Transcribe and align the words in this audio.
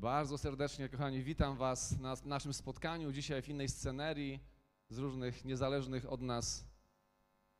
Bardzo 0.00 0.38
serdecznie, 0.38 0.88
kochani, 0.88 1.22
witam 1.22 1.56
Was 1.56 1.98
na 1.98 2.16
naszym 2.24 2.54
spotkaniu 2.54 3.12
dzisiaj 3.12 3.42
w 3.42 3.48
innej 3.48 3.68
scenerii 3.68 4.40
z 4.88 4.98
różnych 4.98 5.44
niezależnych 5.44 6.12
od 6.12 6.22
nas 6.22 6.64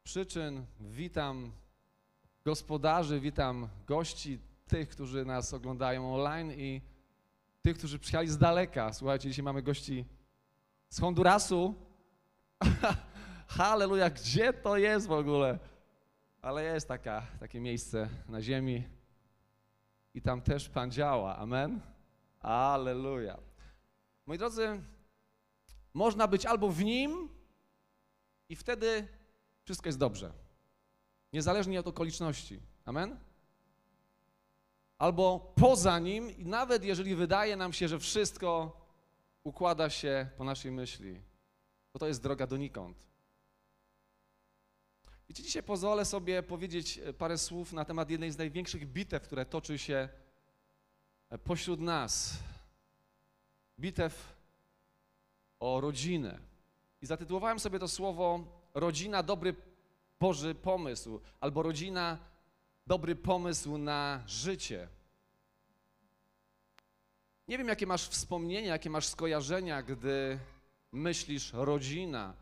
przyczyn. 0.03 0.67
Witam 0.81 1.53
gospodarzy, 2.45 3.21
witam 3.21 3.69
gości, 3.87 4.39
tych, 4.69 4.89
którzy 4.89 5.25
nas 5.25 5.55
oglądają 5.55 6.15
online 6.15 6.53
i 6.53 6.81
tych, 7.63 7.79
którzy 7.79 7.99
przyjechali 7.99 8.29
z 8.29 8.39
daleka. 8.39 8.93
Słuchajcie, 8.93 9.29
dzisiaj 9.29 9.45
mamy 9.45 9.63
gości 9.63 10.05
z 10.89 11.01
Hondurasu. 11.01 11.75
Halleluja, 13.49 14.11
gdzie 14.11 14.53
to 14.53 14.77
jest 14.77 15.07
w 15.07 15.13
ogóle? 15.13 15.59
Ale 16.43 16.65
jest 16.65 16.89
taka, 16.89 17.27
takie 17.41 17.61
miejsce 17.61 18.09
na 18.29 18.43
ziemi 18.43 18.85
i 20.15 20.23
tam 20.23 20.43
też 20.43 20.69
Pan 20.69 20.91
działa. 20.91 21.37
Amen. 21.37 21.96
Aleluja. 22.41 23.39
Moi 24.27 24.39
drodzy, 24.39 24.83
można 25.95 26.29
być 26.29 26.47
albo 26.47 26.69
w 26.71 26.85
Nim 26.85 27.29
i 28.49 28.57
wtedy 28.57 29.09
wszystko 29.65 29.89
jest 29.89 29.99
dobrze. 29.99 30.33
Niezależnie 31.33 31.81
od 31.81 31.87
okoliczności. 31.87 32.61
Amen? 32.85 33.19
Albo 34.99 35.53
poza 35.57 35.99
Nim 35.99 36.31
i 36.31 36.45
nawet 36.45 36.85
jeżeli 36.85 37.15
wydaje 37.15 37.57
nam 37.57 37.73
się, 37.73 37.89
że 37.89 37.99
wszystko 37.99 38.81
układa 39.45 39.91
się 39.91 40.29
po 40.37 40.45
naszej 40.45 40.73
myśli, 40.73 41.21
to 41.93 41.99
to 41.99 42.07
jest 42.07 42.23
droga 42.23 42.47
donikąd. 42.47 43.07
Wiecie, 45.29 45.43
dzisiaj 45.43 45.63
pozwolę 45.63 46.05
sobie 46.05 46.43
powiedzieć 46.43 47.01
parę 47.19 47.39
słów 47.39 47.73
na 47.73 47.85
temat 47.85 48.11
jednej 48.11 48.31
z 48.31 48.39
największych 48.39 48.93
bitew, 48.93 49.23
które 49.23 49.47
toczy 49.47 49.79
się 49.79 50.09
pośród 51.45 51.81
nas 51.81 52.39
bitew 53.79 54.37
o 55.61 55.81
rodzinę. 55.81 56.39
I 57.03 57.07
zatytułowałem 57.07 57.61
sobie 57.61 57.79
to 57.79 57.89
słowo 57.89 58.45
Rodzina 58.75 59.23
dobry 59.23 59.55
Boży 60.21 60.55
pomysł, 60.55 61.21
albo 61.41 61.63
rodzina 61.63 62.19
dobry 62.87 63.17
pomysł 63.17 63.79
na 63.79 64.23
życie. 64.27 64.89
Nie 67.49 67.59
wiem, 67.59 67.69
jakie 67.69 67.87
masz 67.87 68.09
wspomnienia, 68.09 68.69
jakie 68.69 68.91
masz 68.91 69.07
skojarzenia, 69.07 69.83
gdy 69.83 70.39
myślisz 70.93 71.53
rodzina. 71.53 72.35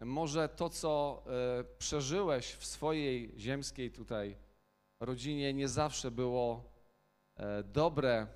Może 0.00 0.48
to, 0.48 0.70
co 0.70 1.22
y, 1.60 1.78
przeżyłeś 1.78 2.52
w 2.52 2.66
swojej 2.66 3.34
ziemskiej 3.38 3.90
tutaj 3.90 4.36
rodzinie, 5.00 5.52
nie 5.52 5.68
zawsze 5.68 6.10
było 6.10 6.73
dobre, 7.64 8.26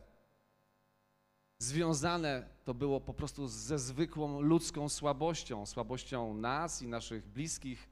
związane 1.59 2.49
to 2.65 2.75
było 2.75 3.01
po 3.01 3.15
prostu 3.15 3.49
ze 3.49 3.79
zwykłą 3.79 4.41
ludzką 4.41 4.89
słabością, 4.89 5.67
słabością 5.67 6.35
nas 6.35 6.83
i 6.83 6.89
naszych 6.89 7.29
bliskich, 7.29 7.89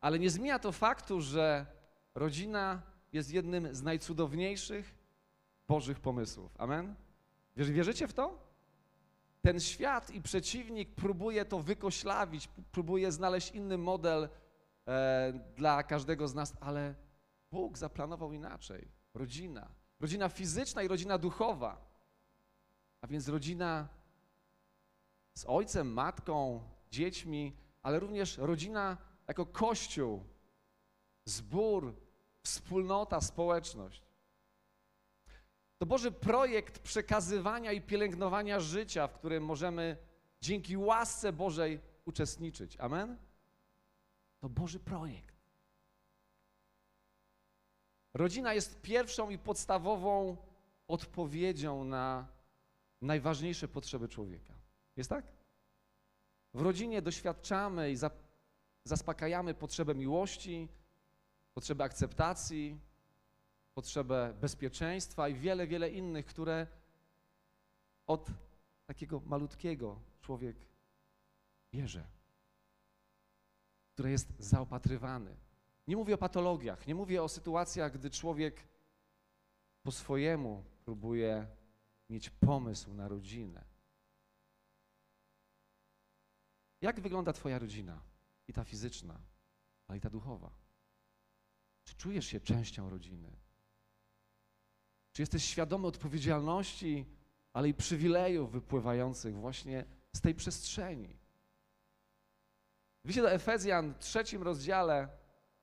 ale 0.00 0.18
nie 0.18 0.30
zmienia 0.30 0.58
to 0.58 0.72
faktu, 0.72 1.20
że 1.20 1.66
rodzina 2.14 2.82
jest 3.12 3.32
jednym 3.32 3.74
z 3.74 3.82
najcudowniejszych 3.82 4.94
Bożych 5.68 6.00
pomysłów. 6.00 6.54
Amen? 6.58 6.94
Wierzycie 7.56 8.08
w 8.08 8.12
to? 8.12 8.50
Ten 9.42 9.60
świat 9.60 10.10
i 10.10 10.22
przeciwnik 10.22 10.94
próbuje 10.94 11.44
to 11.44 11.60
wykoślawić, 11.60 12.48
próbuje 12.72 13.12
znaleźć 13.12 13.50
inny 13.50 13.78
model 13.78 14.28
e, 14.86 15.32
dla 15.56 15.82
każdego 15.82 16.28
z 16.28 16.34
nas, 16.34 16.56
ale 16.60 16.94
Bóg 17.50 17.78
zaplanował 17.78 18.32
inaczej. 18.32 18.88
Rodzina 19.14 19.79
Rodzina 20.00 20.28
fizyczna 20.28 20.82
i 20.82 20.88
rodzina 20.88 21.18
duchowa. 21.18 21.90
A 23.00 23.06
więc 23.06 23.28
rodzina 23.28 23.88
z 25.34 25.44
ojcem, 25.48 25.92
matką, 25.92 26.62
dziećmi, 26.90 27.56
ale 27.82 28.00
również 28.00 28.38
rodzina 28.38 28.96
jako 29.28 29.46
kościół, 29.46 30.24
zbór, 31.24 31.94
wspólnota, 32.42 33.20
społeczność. 33.20 34.02
To 35.78 35.86
Boży 35.86 36.12
projekt 36.12 36.78
przekazywania 36.78 37.72
i 37.72 37.80
pielęgnowania 37.80 38.60
życia, 38.60 39.08
w 39.08 39.14
którym 39.14 39.44
możemy 39.44 39.96
dzięki 40.40 40.76
łasce 40.76 41.32
Bożej 41.32 41.80
uczestniczyć. 42.04 42.76
Amen? 42.76 43.18
To 44.40 44.48
Boży 44.48 44.80
projekt. 44.80 45.29
Rodzina 48.14 48.54
jest 48.54 48.80
pierwszą 48.82 49.30
i 49.30 49.38
podstawową 49.38 50.36
odpowiedzią 50.88 51.84
na 51.84 52.28
najważniejsze 53.00 53.68
potrzeby 53.68 54.08
człowieka. 54.08 54.54
Jest 54.96 55.10
tak? 55.10 55.24
W 56.54 56.60
rodzinie 56.60 57.02
doświadczamy 57.02 57.92
i 57.92 57.96
zaspokajamy 58.84 59.54
potrzebę 59.54 59.94
miłości, 59.94 60.68
potrzebę 61.54 61.84
akceptacji, 61.84 62.80
potrzebę 63.74 64.34
bezpieczeństwa 64.40 65.28
i 65.28 65.34
wiele, 65.34 65.66
wiele 65.66 65.90
innych, 65.90 66.26
które 66.26 66.66
od 68.06 68.30
takiego 68.86 69.20
malutkiego 69.20 70.00
człowiek 70.20 70.56
bierze, 71.72 72.04
które 73.94 74.10
jest 74.10 74.32
zaopatrywany. 74.38 75.36
Nie 75.90 75.96
mówię 75.96 76.14
o 76.14 76.18
patologiach, 76.18 76.86
nie 76.86 76.94
mówię 76.94 77.22
o 77.22 77.28
sytuacjach, 77.28 77.92
gdy 77.92 78.10
człowiek 78.10 78.68
po 79.82 79.92
swojemu 79.92 80.64
próbuje 80.84 81.46
mieć 82.10 82.30
pomysł 82.30 82.94
na 82.94 83.08
rodzinę. 83.08 83.64
Jak 86.80 87.00
wygląda 87.00 87.32
Twoja 87.32 87.58
rodzina? 87.58 88.02
I 88.48 88.52
ta 88.52 88.64
fizyczna, 88.64 89.20
ale 89.88 89.98
i 89.98 90.00
ta 90.00 90.10
duchowa. 90.10 90.50
Czy 91.84 91.94
czujesz 91.94 92.26
się 92.26 92.40
częścią 92.40 92.90
rodziny? 92.90 93.36
Czy 95.12 95.22
jesteś 95.22 95.44
świadomy 95.44 95.86
odpowiedzialności, 95.86 97.06
ale 97.52 97.68
i 97.68 97.74
przywilejów 97.74 98.52
wypływających 98.52 99.36
właśnie 99.36 99.84
z 100.12 100.20
tej 100.20 100.34
przestrzeni? 100.34 101.18
Widzicie 103.04 103.22
do 103.22 103.32
Efezjan 103.32 103.94
w 103.94 103.98
trzecim 103.98 104.42
rozdziale 104.42 105.19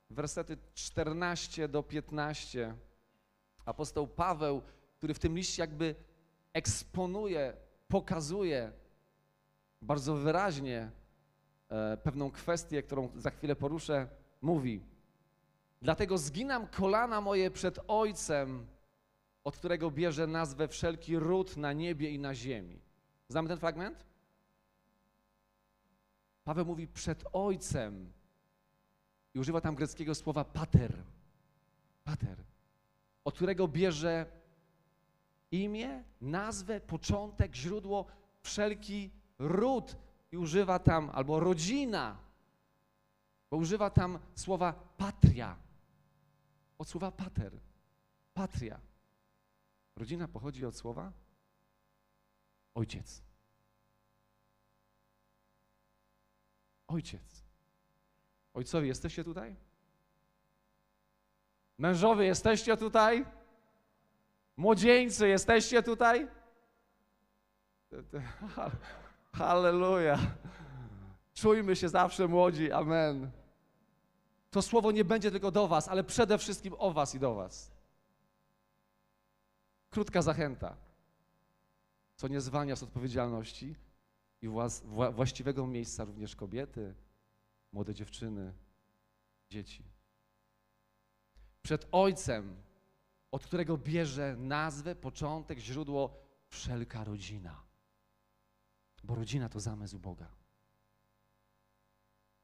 wersety 0.09 0.57
14 0.73 1.68
do 1.68 1.84
15, 1.84 2.75
apostoł 3.66 4.07
Paweł, 4.07 4.62
który 4.97 5.13
w 5.13 5.19
tym 5.19 5.35
liście 5.35 5.63
jakby 5.63 5.95
eksponuje, 6.53 7.53
pokazuje 7.88 8.72
bardzo 9.81 10.16
wyraźnie 10.16 10.91
e, 11.69 11.97
pewną 11.97 12.31
kwestię, 12.31 12.84
którą 12.84 13.09
za 13.16 13.29
chwilę 13.29 13.56
poruszę, 13.56 14.07
mówi: 14.41 14.81
Dlatego 15.81 16.18
zginam 16.18 16.68
kolana 16.68 17.22
moje 17.22 17.51
przed 17.51 17.79
Ojcem, 17.88 18.68
od 19.44 19.57
którego 19.57 19.91
bierze 19.91 20.28
nazwę 20.28 20.68
wszelki 20.68 21.19
ród 21.19 21.57
na 21.57 21.74
niebie 21.74 22.09
i 22.12 22.19
na 22.19 22.35
ziemi. 22.35 22.81
Znamy 23.29 23.50
ten 23.50 23.57
fragment? 23.57 24.06
Paweł 26.44 26.66
mówi 26.66 26.88
przed 26.88 27.24
Ojcem, 27.34 28.12
i 29.38 29.40
używa 29.40 29.62
tam 29.62 29.75
greckiego 29.75 30.16
słowa 30.16 30.44
pater. 30.46 31.03
Pater. 32.03 32.44
Od 33.25 33.36
którego 33.36 33.68
bierze 33.68 34.25
imię, 35.52 36.03
nazwę, 36.22 36.81
początek, 36.81 37.56
źródło, 37.56 38.06
wszelki 38.42 39.12
ród. 39.40 39.96
I 40.31 40.38
używa 40.38 40.80
tam, 40.80 41.09
albo 41.14 41.40
rodzina, 41.40 42.18
bo 43.52 43.58
używa 43.58 43.90
tam 43.90 44.20
słowa 44.36 44.74
patria. 44.98 45.58
Od 46.78 46.90
słowa 46.90 47.12
pater. 47.12 47.59
Patria. 48.34 48.80
Rodzina 49.96 50.28
pochodzi 50.28 50.66
od 50.66 50.75
słowa 50.75 51.12
ojciec. 52.75 53.22
Ojciec. 56.88 57.46
Ojcowie, 58.57 58.88
jesteście 58.88 59.24
tutaj? 59.24 59.56
Mężowie, 61.77 62.25
jesteście 62.25 62.77
tutaj? 62.77 63.25
Młodzieńcy, 64.57 65.27
jesteście 65.27 65.83
tutaj? 65.83 66.27
Halleluja. 69.33 70.18
Czujmy 71.33 71.75
się 71.75 71.89
zawsze 71.89 72.27
młodzi. 72.27 72.71
Amen. 72.71 73.31
To 74.51 74.62
słowo 74.62 74.92
nie 74.92 75.06
będzie 75.06 75.31
tylko 75.31 75.51
do 75.51 75.68
Was, 75.68 75.88
ale 75.88 76.04
przede 76.04 76.38
wszystkim 76.38 76.75
o 76.77 76.92
Was 76.92 77.15
i 77.15 77.19
do 77.19 77.36
Was. 77.36 77.71
Krótka 79.89 80.21
zachęta, 80.21 80.77
co 82.15 82.27
nie 82.27 82.42
zwalnia 82.42 82.75
z 82.75 82.83
odpowiedzialności 82.83 83.75
i 84.42 84.48
właściwego 85.12 85.68
miejsca 85.68 86.04
również 86.04 86.36
kobiety, 86.36 86.95
młode 87.72 87.94
dziewczyny, 87.94 88.54
dzieci. 89.50 89.84
Przed 91.62 91.88
Ojcem, 91.92 92.62
od 93.31 93.46
którego 93.46 93.78
bierze 93.78 94.36
nazwę, 94.38 94.96
początek, 94.96 95.60
źródło 95.60 96.19
wszelka 96.48 97.04
rodzina. 97.04 97.64
Bo 99.04 99.16
rodzina 99.16 99.50
to 99.50 99.60
zamysł 99.60 100.00
Boga. 100.00 100.28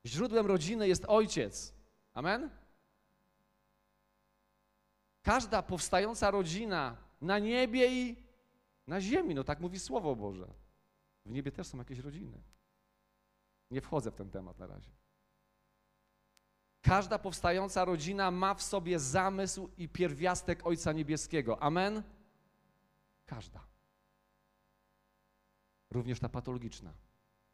Źródłem 0.06 0.46
rodziny 0.46 0.88
jest 0.88 1.06
ojciec. 1.06 1.74
Amen? 2.14 2.50
Każda 5.22 5.62
powstająca 5.62 6.32
rodzina 6.32 6.98
na 7.22 7.40
niebie 7.40 8.02
i 8.02 8.24
na 8.88 9.02
ziemi, 9.02 9.36
no 9.36 9.44
tak 9.44 9.60
mówi 9.60 9.80
Słowo 9.80 10.16
Boże. 10.16 10.54
W 11.26 11.32
niebie 11.32 11.52
też 11.52 11.68
są 11.68 11.78
jakieś 11.78 12.00
rodziny. 12.00 12.42
Nie 13.72 13.82
wchodzę 13.82 14.12
w 14.12 14.16
ten 14.16 14.30
temat 14.30 14.60
na 14.60 14.68
razie. 14.68 14.92
Każda 16.84 17.20
powstająca 17.20 17.86
rodzina 17.86 18.32
ma 18.32 18.54
w 18.54 18.64
sobie 18.64 19.00
zamysł 19.00 19.70
i 19.78 19.90
pierwiastek 19.90 20.68
Ojca 20.68 20.92
Niebieskiego. 20.92 21.64
Amen? 21.64 22.04
Każda. 23.26 23.60
Również 25.92 26.20
ta 26.20 26.30
patologiczna. 26.30 26.94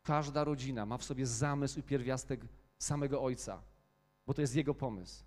Każda 0.04 0.44
rodzina 0.44 0.86
ma 0.86 0.98
w 0.98 1.04
sobie 1.04 1.26
zamysł 1.26 1.80
i 1.80 1.84
pierwiastek 1.84 2.42
samego 2.80 3.24
Ojca, 3.24 3.62
bo 4.28 4.34
to 4.34 4.42
jest 4.42 4.56
Jego 4.56 4.76
pomysł. 4.76 5.24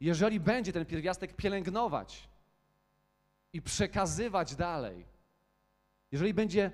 Jeżeli 0.00 0.40
będzie 0.40 0.72
ten 0.72 0.86
pierwiastek 0.86 1.36
pielęgnować 1.36 2.28
i 3.52 3.62
przekazywać 3.62 4.56
dalej, 4.56 5.06
jeżeli 6.12 6.34
będzie 6.34 6.70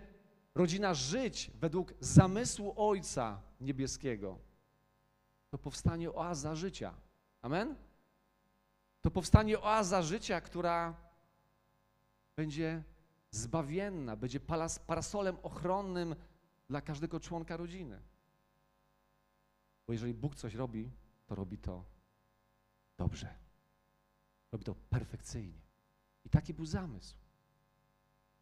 rodzina 0.54 0.94
żyć 0.94 1.50
według 1.60 1.94
zamysłu 2.00 2.74
Ojca 2.76 3.40
Niebieskiego, 3.60 4.38
to 5.54 5.58
powstanie 5.58 6.12
oaza 6.12 6.56
życia. 6.56 6.94
Amen? 7.42 7.76
To 9.02 9.10
powstanie 9.10 9.60
oaza 9.60 10.02
życia, 10.02 10.40
która 10.40 10.94
będzie 12.36 12.82
zbawienna, 13.30 14.16
będzie 14.16 14.40
parasolem 14.86 15.36
ochronnym 15.42 16.16
dla 16.68 16.80
każdego 16.80 17.20
członka 17.20 17.56
rodziny. 17.56 18.02
Bo 19.86 19.92
jeżeli 19.92 20.14
Bóg 20.14 20.34
coś 20.34 20.54
robi, 20.54 20.90
to 21.26 21.34
robi 21.34 21.58
to 21.58 21.84
dobrze. 22.96 23.34
Robi 24.52 24.64
to 24.64 24.74
perfekcyjnie. 24.74 25.60
I 26.24 26.30
taki 26.30 26.54
był 26.54 26.66
zamysł. 26.66 27.16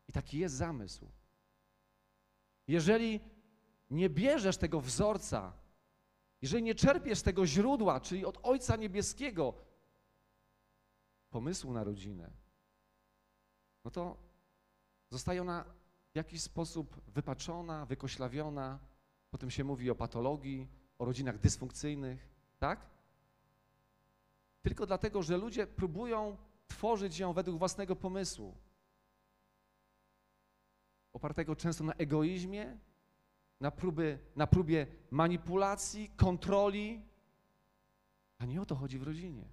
I 0.09 0.13
taki 0.13 0.39
jest 0.39 0.55
zamysł. 0.55 1.09
Jeżeli 2.69 3.21
nie 3.91 4.11
bierzesz 4.11 4.57
tego 4.57 4.81
wzorca, 4.81 5.62
jeżeli 6.43 6.63
nie 6.63 6.75
czerpiesz 6.75 7.23
tego 7.23 7.47
źródła, 7.47 8.01
czyli 8.01 8.25
od 8.25 8.39
Ojca 8.43 8.77
Niebieskiego, 8.77 9.55
pomysłu 11.31 11.73
na 11.73 11.85
rodzinę, 11.85 12.31
no 13.85 13.91
to 13.91 14.17
zostaje 15.11 15.43
ona 15.43 15.65
w 16.13 16.17
jakiś 16.17 16.43
sposób 16.43 17.01
wypaczona, 17.07 17.87
wykoślawiona. 17.87 18.79
Potem 19.31 19.51
się 19.51 19.65
mówi 19.65 19.91
o 19.91 19.95
patologii, 19.95 20.69
o 20.99 21.05
rodzinach 21.05 21.39
dysfunkcyjnych, 21.39 22.29
tak? 22.59 22.91
Tylko 24.63 24.87
dlatego, 24.87 25.23
że 25.23 25.37
ludzie 25.37 25.67
próbują 25.67 26.37
tworzyć 26.67 27.19
ją 27.19 27.33
według 27.33 27.59
własnego 27.59 27.97
pomysłu. 27.97 28.57
Opartego 31.13 31.57
często 31.57 31.85
na 31.85 31.93
egoizmie, 31.93 32.79
na, 33.63 33.71
próby, 33.71 34.19
na 34.37 34.47
próbie 34.47 34.87
manipulacji, 35.11 36.11
kontroli, 36.17 37.03
a 38.39 38.47
nie 38.47 38.63
o 38.63 38.67
to 38.67 38.75
chodzi 38.75 38.99
w 38.99 39.03
rodzinie. 39.03 39.45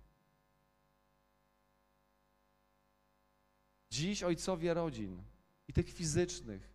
Dziś 3.90 4.24
ojcowie 4.24 4.74
rodzin, 4.74 5.24
i 5.68 5.74
tych 5.74 5.90
fizycznych, 5.90 6.74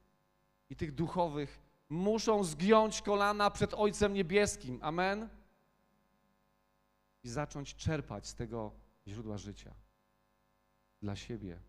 i 0.71 0.77
tych 0.77 0.95
duchowych, 0.95 1.61
muszą 1.89 2.45
zgiąć 2.45 3.03
kolana 3.03 3.51
przed 3.51 3.75
Ojcem 3.75 4.15
Niebieskim. 4.15 4.79
Amen? 4.83 5.29
I 7.23 7.29
zacząć 7.29 7.75
czerpać 7.75 8.27
z 8.27 8.35
tego 8.35 8.73
źródła 9.09 9.39
życia 9.39 9.75
dla 11.03 11.17
siebie 11.17 11.61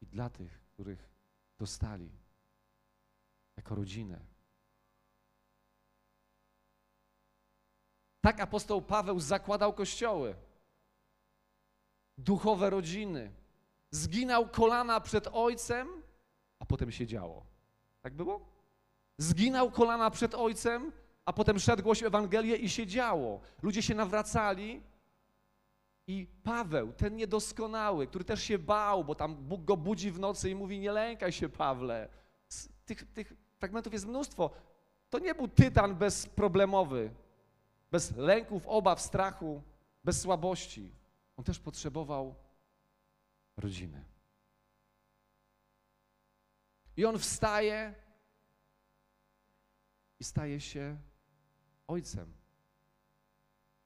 i 0.00 0.06
dla 0.06 0.30
tych, 0.30 0.60
których 0.74 1.10
dostali 1.58 2.10
jako 3.56 3.74
rodzinę. 3.74 4.29
Tak 8.20 8.40
apostoł 8.40 8.82
Paweł 8.82 9.20
zakładał 9.20 9.72
kościoły, 9.72 10.34
duchowe 12.18 12.70
rodziny. 12.70 13.32
Zginał 13.90 14.48
kolana 14.48 15.00
przed 15.00 15.28
Ojcem, 15.32 15.88
a 16.58 16.66
potem 16.66 16.92
się 16.92 17.06
działo. 17.06 17.46
Tak 18.02 18.14
było? 18.14 18.40
Zginał 19.18 19.70
kolana 19.70 20.10
przed 20.10 20.34
Ojcem, 20.34 20.92
a 21.24 21.32
potem 21.32 21.58
szedł 21.58 21.82
głosił 21.82 22.06
Ewangelię 22.06 22.56
i 22.56 22.68
się 22.68 22.86
działo. 22.86 23.40
Ludzie 23.62 23.82
się 23.82 23.94
nawracali 23.94 24.82
i 26.06 26.26
Paweł, 26.42 26.92
ten 26.92 27.16
niedoskonały, 27.16 28.06
który 28.06 28.24
też 28.24 28.42
się 28.42 28.58
bał, 28.58 29.04
bo 29.04 29.14
tam 29.14 29.34
Bóg 29.36 29.64
go 29.64 29.76
budzi 29.76 30.10
w 30.10 30.18
nocy 30.18 30.50
i 30.50 30.54
mówi, 30.54 30.78
nie 30.78 30.92
lękaj 30.92 31.32
się 31.32 31.48
Pawle. 31.48 32.08
Tych, 32.84 33.12
tych 33.12 33.32
fragmentów 33.58 33.92
jest 33.92 34.06
mnóstwo. 34.06 34.50
To 35.10 35.18
nie 35.18 35.34
był 35.34 35.48
tytan 35.48 35.94
bezproblemowy, 35.94 37.10
bez 37.90 38.16
lęków, 38.16 38.66
obaw, 38.66 39.00
strachu, 39.00 39.62
bez 40.04 40.20
słabości. 40.20 40.92
On 41.36 41.44
też 41.44 41.58
potrzebował 41.58 42.34
rodziny. 43.56 44.04
I 46.96 47.04
on 47.04 47.18
wstaje 47.18 47.94
i 50.20 50.24
staje 50.24 50.60
się 50.60 50.98
ojcem. 51.86 52.32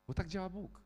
Bo 0.06 0.14
tak 0.14 0.28
działa 0.28 0.48
Bóg. 0.48 0.80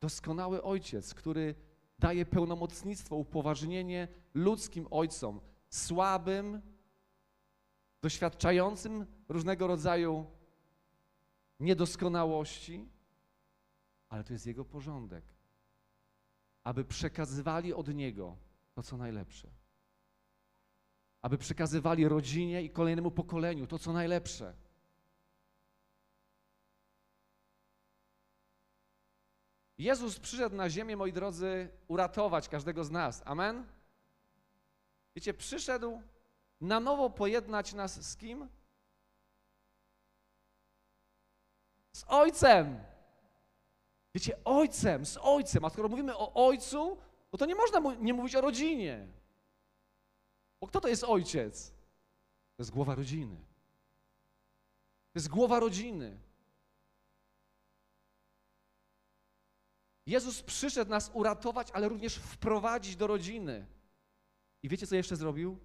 Doskonały 0.00 0.62
ojciec, 0.62 1.14
który 1.14 1.54
daje 1.98 2.26
pełnomocnictwo, 2.26 3.16
upoważnienie 3.16 4.08
ludzkim 4.34 4.86
ojcom, 4.90 5.40
słabym, 5.70 6.62
doświadczającym 8.02 9.06
różnego 9.28 9.66
rodzaju 9.66 10.26
niedoskonałości, 11.60 12.88
ale 14.08 14.24
to 14.24 14.32
jest 14.32 14.46
Jego 14.46 14.64
porządek, 14.64 15.24
aby 16.64 16.84
przekazywali 16.84 17.74
od 17.74 17.94
Niego 17.94 18.36
to, 18.74 18.82
co 18.82 18.96
najlepsze. 18.96 19.48
Aby 21.22 21.38
przekazywali 21.38 22.08
rodzinie 22.08 22.62
i 22.62 22.70
kolejnemu 22.70 23.10
pokoleniu 23.10 23.66
to, 23.66 23.78
co 23.78 23.92
najlepsze. 23.92 24.54
Jezus 29.78 30.20
przyszedł 30.20 30.56
na 30.56 30.70
ziemię, 30.70 30.96
moi 30.96 31.12
drodzy, 31.12 31.68
uratować 31.88 32.48
każdego 32.48 32.84
z 32.84 32.90
nas. 32.90 33.22
Amen? 33.24 33.66
Wiecie, 35.14 35.34
przyszedł 35.34 36.02
na 36.60 36.80
nowo 36.80 37.10
pojednać 37.10 37.74
nas 37.74 38.10
z 38.10 38.16
kim? 38.16 38.48
Z 41.98 42.04
Ojcem. 42.08 42.80
Wiecie, 44.14 44.44
Ojcem, 44.44 45.06
z 45.06 45.18
Ojcem. 45.22 45.64
A 45.64 45.70
skoro 45.70 45.88
mówimy 45.88 46.16
o 46.16 46.46
Ojcu, 46.46 46.98
no 47.32 47.38
to 47.38 47.46
nie 47.46 47.54
można 47.54 47.94
nie 47.94 48.14
mówić 48.14 48.34
o 48.34 48.40
rodzinie. 48.40 49.08
Bo 50.60 50.66
kto 50.66 50.80
to 50.80 50.88
jest 50.88 51.04
Ojciec? 51.04 51.70
To 52.56 52.62
jest 52.62 52.70
głowa 52.70 52.94
rodziny. 52.94 53.36
To 55.12 55.18
jest 55.18 55.28
głowa 55.28 55.60
rodziny. 55.60 56.18
Jezus 60.06 60.42
przyszedł 60.42 60.90
nas 60.90 61.10
uratować, 61.14 61.70
ale 61.70 61.88
również 61.88 62.14
wprowadzić 62.16 62.96
do 62.96 63.06
rodziny. 63.06 63.66
I 64.62 64.68
wiecie, 64.68 64.86
co 64.86 64.94
jeszcze 64.94 65.16
zrobił? 65.16 65.58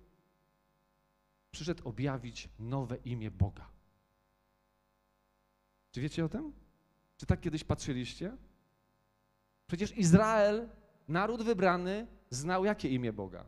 Przyszedł 1.51 1.89
objawić 1.89 2.49
nowe 2.59 2.97
imię 2.97 3.31
Boga. 3.31 3.72
Czy 5.93 6.01
wiecie 6.01 6.25
o 6.25 6.29
tym? 6.29 6.53
Czy 7.17 7.25
tak 7.25 7.41
kiedyś 7.41 7.63
patrzyliście? 7.63 8.37
Przecież 9.67 9.97
Izrael, 9.97 10.69
naród 11.07 11.43
wybrany, 11.43 12.07
znał 12.29 12.65
jakie 12.65 12.89
imię 12.89 13.13
Boga? 13.13 13.45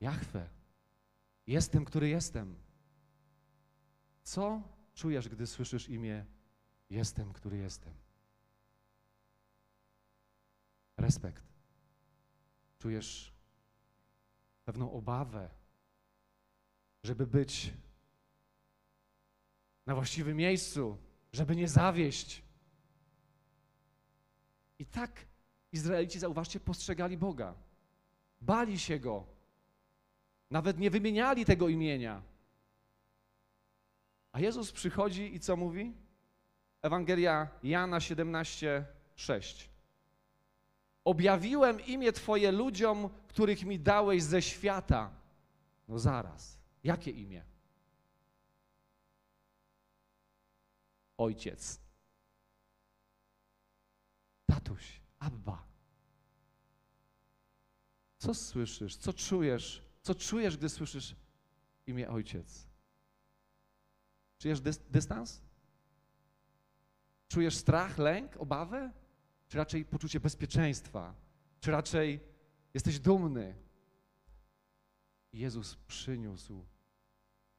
Jahwe. 0.00 0.48
Jestem, 1.46 1.84
który 1.84 2.08
jestem. 2.08 2.56
Co 4.22 4.62
czujesz, 4.94 5.28
gdy 5.28 5.46
słyszysz 5.46 5.88
imię 5.88 6.26
Jestem, 6.90 7.32
który 7.32 7.56
jestem? 7.56 7.94
Respekt. 10.96 11.44
Czujesz 12.78 13.32
pewną 14.64 14.92
obawę, 14.92 15.50
żeby 17.02 17.26
być 17.26 17.72
na 19.86 19.94
właściwym 19.94 20.36
miejscu, 20.36 20.96
żeby 21.32 21.56
nie 21.56 21.68
zawieść. 21.68 22.42
I 24.78 24.86
tak 24.86 25.26
Izraelici, 25.72 26.18
zauważcie, 26.18 26.60
postrzegali 26.60 27.16
Boga. 27.16 27.54
Bali 28.40 28.78
się 28.78 28.98
Go. 28.98 29.26
Nawet 30.50 30.78
nie 30.78 30.90
wymieniali 30.90 31.44
tego 31.44 31.68
imienia. 31.68 32.22
A 34.32 34.40
Jezus 34.40 34.72
przychodzi 34.72 35.34
i 35.34 35.40
co 35.40 35.56
mówi? 35.56 35.94
Ewangelia 36.82 37.48
Jana 37.62 38.00
17, 38.00 38.86
6. 39.16 39.70
Objawiłem 41.04 41.80
imię 41.80 42.12
Twoje 42.12 42.52
ludziom, 42.52 43.10
których 43.28 43.64
mi 43.64 43.80
dałeś 43.80 44.22
ze 44.22 44.42
świata. 44.42 45.10
No 45.88 45.98
zaraz. 45.98 46.58
Jakie 46.84 47.10
imię? 47.10 47.44
Ojciec. 51.18 51.80
Tatuś, 54.46 55.00
Abba. 55.18 55.66
Co 58.18 58.34
słyszysz? 58.34 58.96
Co 58.96 59.12
czujesz? 59.12 59.82
Co 60.02 60.14
czujesz, 60.14 60.56
gdy 60.56 60.68
słyszysz 60.68 61.16
imię 61.86 62.08
Ojciec? 62.10 62.66
Czujesz 64.38 64.60
dys 64.60 64.78
dystans? 64.90 65.42
Czujesz 67.28 67.56
strach, 67.56 67.98
lęk, 67.98 68.36
obawę? 68.36 68.92
Czy 69.48 69.58
raczej 69.58 69.84
poczucie 69.84 70.20
bezpieczeństwa? 70.20 71.14
Czy 71.60 71.70
raczej 71.70 72.20
jesteś 72.74 72.98
dumny? 72.98 73.54
Jezus 75.32 75.76
przyniósł 75.76 76.66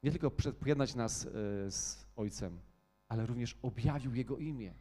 nie 0.02 0.10
tylko 0.10 0.30
pojednać 0.30 0.94
nas 0.94 1.26
e, 1.26 1.30
z 1.70 2.06
Ojcem, 2.16 2.60
ale 3.08 3.26
również 3.26 3.56
objawił 3.62 4.14
Jego 4.14 4.36
imię. 4.36 4.74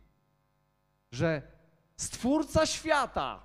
Że 1.11 1.57
Stwórca 1.97 2.65
świata, 2.65 3.43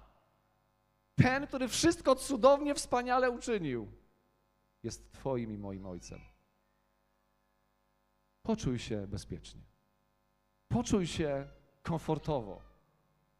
ten, 1.17 1.47
który 1.47 1.69
wszystko 1.69 2.15
cudownie, 2.15 2.75
wspaniale 2.75 3.31
uczynił, 3.31 3.93
jest 4.83 5.13
Twoim 5.13 5.53
i 5.53 5.59
moim 5.59 5.87
Ojcem. 5.87 6.21
Poczuj 8.43 8.79
się 8.79 9.07
bezpiecznie. 9.07 9.61
Poczuj 10.69 11.07
się 11.07 11.49
komfortowo, 11.83 12.63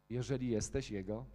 jeżeli 0.09 0.49
jesteś 0.49 0.91
Jego 0.91 1.25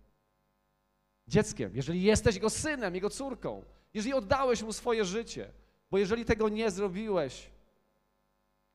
dzieckiem, 1.28 1.76
jeżeli 1.76 2.02
jesteś 2.02 2.34
Jego 2.34 2.50
synem, 2.50 2.94
Jego 2.94 3.10
córką, 3.10 3.64
jeżeli 3.94 4.14
oddałeś 4.14 4.62
Mu 4.62 4.72
swoje 4.72 5.04
życie. 5.04 5.52
Bo 5.90 5.98
jeżeli 5.98 6.24
tego 6.24 6.48
nie 6.48 6.70
zrobiłeś, 6.70 7.50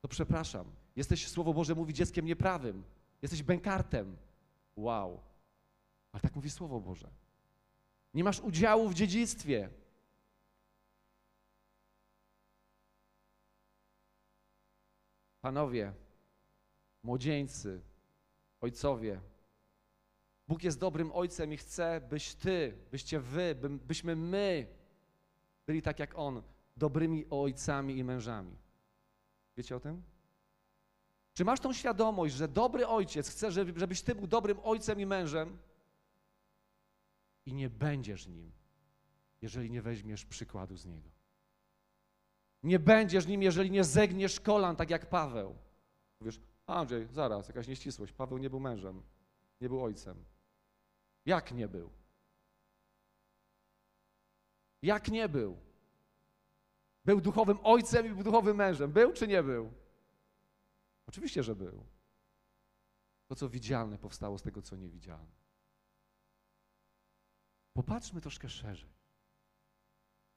to 0.01 0.07
przepraszam, 0.07 0.65
jesteś, 0.95 1.27
Słowo 1.27 1.53
Boże 1.53 1.75
mówi, 1.75 1.93
dzieckiem 1.93 2.25
nieprawym, 2.25 2.83
jesteś 3.21 3.43
bękartem. 3.43 4.17
Wow. 4.75 5.21
Ale 6.11 6.21
tak 6.21 6.35
mówi 6.35 6.49
Słowo 6.49 6.79
Boże. 6.79 7.09
Nie 8.13 8.23
masz 8.23 8.39
udziału 8.39 8.89
w 8.89 8.93
dziedzictwie. 8.93 9.69
Panowie, 15.41 15.93
młodzieńcy, 17.03 17.81
ojcowie, 18.61 19.21
Bóg 20.47 20.63
jest 20.63 20.79
dobrym 20.79 21.11
ojcem 21.11 21.53
i 21.53 21.57
chce, 21.57 22.01
byś 22.09 22.35
ty, 22.35 22.77
byście 22.91 23.19
wy, 23.19 23.55
by, 23.55 23.69
byśmy 23.69 24.15
my 24.15 24.67
byli 25.67 25.81
tak 25.81 25.99
jak 25.99 26.17
On, 26.17 26.41
dobrymi 26.77 27.25
ojcami 27.29 27.97
i 27.97 28.03
mężami. 28.03 28.57
Wiecie 29.57 29.75
o 29.75 29.79
tym? 29.79 30.01
Czy 31.33 31.45
masz 31.45 31.59
tą 31.59 31.73
świadomość, 31.73 32.35
że 32.35 32.47
dobry 32.47 32.87
ojciec 32.87 33.29
chce, 33.29 33.51
żeby, 33.51 33.79
żebyś 33.79 34.01
ty 34.01 34.15
był 34.15 34.27
dobrym 34.27 34.59
ojcem 34.63 34.99
i 34.99 35.05
mężem 35.05 35.57
i 37.45 37.53
nie 37.53 37.69
będziesz 37.69 38.27
nim, 38.27 38.51
jeżeli 39.41 39.71
nie 39.71 39.81
weźmiesz 39.81 40.25
przykładu 40.25 40.77
z 40.77 40.85
niego? 40.85 41.09
Nie 42.63 42.79
będziesz 42.79 43.27
nim, 43.27 43.43
jeżeli 43.43 43.71
nie 43.71 43.83
zegniesz 43.83 44.39
kolan, 44.39 44.75
tak 44.75 44.89
jak 44.89 45.09
Paweł. 45.09 45.55
Powiesz, 46.19 46.39
Andrzej, 46.65 47.07
zaraz, 47.11 47.47
jakaś 47.47 47.67
nieścisłość. 47.67 48.13
Paweł 48.13 48.37
nie 48.37 48.49
był 48.49 48.59
mężem, 48.59 49.03
nie 49.61 49.69
był 49.69 49.83
ojcem. 49.83 50.25
Jak 51.25 51.51
nie 51.51 51.67
był? 51.67 51.89
Jak 54.81 55.07
nie 55.07 55.29
był? 55.29 55.57
Był 57.05 57.21
duchowym 57.21 57.57
ojcem 57.63 58.05
i 58.05 58.09
był 58.09 58.23
duchowym 58.23 58.57
mężem. 58.57 58.91
Był 58.91 59.13
czy 59.13 59.27
nie 59.27 59.43
był? 59.43 59.82
Oczywiście, 61.07 61.43
że 61.43 61.55
był. 61.55 61.85
To, 63.27 63.35
co 63.35 63.49
widzialne, 63.49 63.97
powstało 63.97 64.37
z 64.37 64.41
tego, 64.41 64.61
co 64.61 64.75
niewidzialne. 64.75 65.43
Popatrzmy 67.73 68.21
troszkę 68.21 68.49
szerzej. 68.49 68.89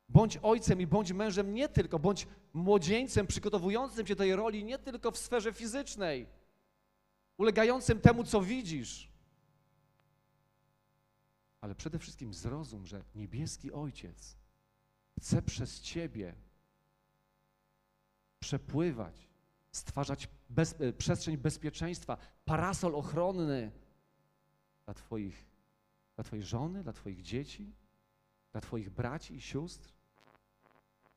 Bądź 0.09 0.39
ojcem 0.43 0.81
i 0.81 0.87
bądź 0.87 1.13
mężem 1.13 1.55
nie 1.55 1.69
tylko, 1.69 1.99
bądź 1.99 2.27
młodzieńcem 2.53 3.27
przygotowującym 3.27 4.07
cię 4.07 4.15
do 4.15 4.19
tej 4.19 4.37
roli 4.37 4.65
nie 4.65 4.79
tylko 4.79 5.11
w 5.11 5.19
sferze 5.19 5.53
fizycznej, 5.53 6.27
ulegającym 7.39 8.01
temu, 8.01 8.25
co 8.25 8.43
widzisz, 8.43 9.13
ale 11.61 11.75
przede 11.75 11.99
wszystkim 11.99 12.35
zrozum, 12.35 12.87
że 12.87 13.05
niebieski 13.15 13.73
Ojciec 13.73 14.37
chce 15.19 15.43
przez 15.43 15.81
ciebie 15.81 16.35
przepływać, 18.41 19.29
stwarzać 19.73 20.29
bez, 20.49 20.81
e, 20.81 20.93
przestrzeń 20.93 21.37
bezpieczeństwa, 21.37 22.17
parasol 22.45 22.95
ochronny 22.95 23.73
dla, 24.85 24.95
twoich, 24.95 25.47
dla 26.15 26.25
Twojej 26.25 26.45
żony, 26.45 26.83
dla 26.83 26.93
Twoich 26.93 27.23
dzieci, 27.23 27.75
dla 28.53 28.61
Twoich 28.61 28.91
braci 28.91 29.35
i 29.35 29.41
sióstr. 29.41 29.93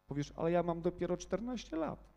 Powiesz, 0.07 0.33
ale 0.35 0.51
ja 0.51 0.63
mam 0.63 0.81
dopiero 0.81 1.17
14 1.17 1.75
lat. 1.77 2.09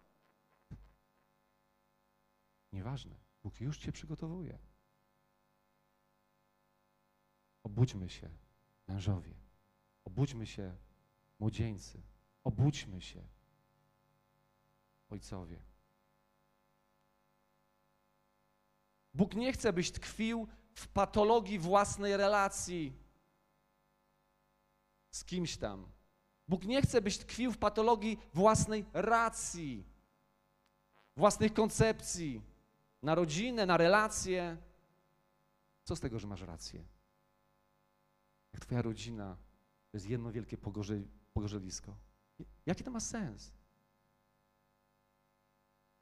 Nieważne, 2.73 3.17
Bóg 3.43 3.61
już 3.61 3.79
Cię 3.79 3.93
przygotowuje. 3.93 4.59
Obudźmy 7.63 8.09
się, 8.09 8.31
mężowie. 8.89 9.35
Obudźmy 10.05 10.47
się, 10.47 10.77
młodzieńcy. 11.39 12.03
Obudźmy 12.45 13.01
się, 13.01 13.23
ojcowie. 15.09 15.72
Bóg 19.15 19.35
nie 19.35 19.53
chce, 19.53 19.73
byś 19.73 19.91
tkwił 19.91 20.49
w 20.75 20.89
patologii 20.89 21.59
własnej 21.59 22.17
relacji 22.17 22.93
z 25.11 25.25
kimś 25.25 25.57
tam. 25.57 25.87
Bóg 26.49 26.65
nie 26.65 26.83
chce, 26.83 27.03
byś 27.03 27.19
tkwił 27.19 27.53
w 27.53 27.59
patologii 27.59 28.19
własnej 28.35 28.85
racji, 28.93 29.85
własnych 31.17 31.55
koncepcji 31.55 32.43
na 33.03 33.15
rodzinę, 33.15 33.67
na 33.67 33.77
relacje. 33.77 34.57
Co 35.85 35.97
z 35.97 36.01
tego, 36.01 36.19
że 36.19 36.27
masz 36.27 36.41
rację? 36.43 36.85
Jak 38.53 38.65
twoja 38.65 38.83
rodzina 38.83 39.37
to 39.91 39.97
jest 39.97 40.09
jedno 40.09 40.33
wielkie 40.33 40.59
pogorze, 40.59 41.03
pogorzelisko. 41.33 41.97
Jaki 42.67 42.85
to 42.85 42.91
ma 42.91 43.01
sens? 43.01 43.53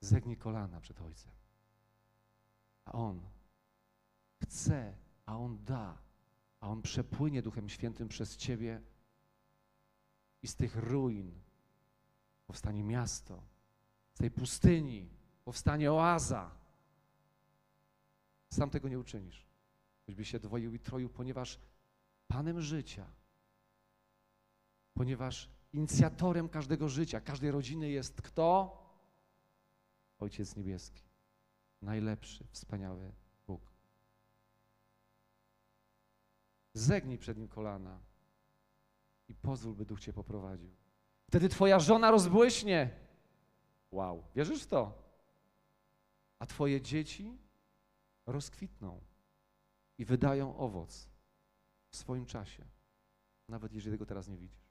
Zegnij 0.01 0.37
kolana 0.37 0.81
przed 0.81 1.01
Ojcem. 1.01 1.40
A 2.85 2.93
On 2.93 3.21
chce, 4.43 4.95
a 5.27 5.39
On 5.39 5.65
da, 5.65 5.99
a 6.61 6.69
On 6.69 6.83
przepłynie 6.83 7.43
Duchem 7.43 7.69
Świętym 7.69 8.09
przez 8.09 8.37
Ciebie 8.37 8.83
i 10.43 10.49
z 10.49 10.57
tych 10.57 10.77
ruin 10.77 11.41
powstanie 12.47 12.85
miasto, 12.85 13.43
z 14.15 14.19
tej 14.19 14.31
pustyni 14.31 15.09
powstanie 15.45 15.93
oaza. 15.93 16.51
Sam 18.51 18.71
tego 18.71 18.89
nie 18.89 18.99
uczynisz. 18.99 19.47
Choćby 20.07 20.25
się 20.25 20.39
dwoił 20.39 20.75
i 20.75 20.79
troił, 20.79 21.09
ponieważ 21.09 21.59
Panem 22.29 22.61
życia, 22.61 23.07
ponieważ 24.95 25.51
inicjatorem 25.73 26.49
każdego 26.49 26.89
życia, 26.89 27.21
każdej 27.21 27.51
rodziny 27.51 27.91
jest 27.91 28.23
kto? 28.23 28.77
Ojciec 30.19 30.57
Niebieski. 30.57 31.10
Najlepszy, 31.83 32.47
wspaniały 32.51 33.13
Bóg. 33.47 33.73
Zegnij 36.75 37.19
przed 37.19 37.39
Nim 37.39 37.49
kolana 37.49 38.01
i 39.29 39.35
pozwól, 39.35 39.75
by 39.75 39.85
Duch 39.87 40.01
Cię 40.01 40.13
poprowadził. 40.13 40.71
Wtedy 41.29 41.49
Twoja 41.49 41.79
żona 41.79 42.11
rozbłyśnie. 42.11 42.91
Wow, 43.91 44.25
wierzysz 44.35 44.63
w 44.63 44.67
to? 44.67 45.03
A 46.39 46.47
Twoje 46.47 46.81
dzieci 46.81 47.39
rozkwitną 48.27 49.01
i 49.99 50.05
wydają 50.05 50.57
owoc 50.57 51.09
w 51.91 51.97
swoim 51.97 52.27
czasie, 52.27 52.65
nawet 53.49 53.73
jeżeli 53.73 53.95
tego 53.95 54.07
teraz 54.07 54.29
nie 54.29 54.37
widzisz. 54.37 54.71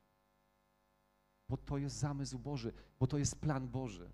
Bo 1.50 1.58
to 1.58 1.78
jest 1.78 1.96
zamysł 1.96 2.40
Boży, 2.40 2.74
bo 3.00 3.08
to 3.08 3.18
jest 3.18 3.42
plan 3.42 3.68
Boży. 3.68 4.12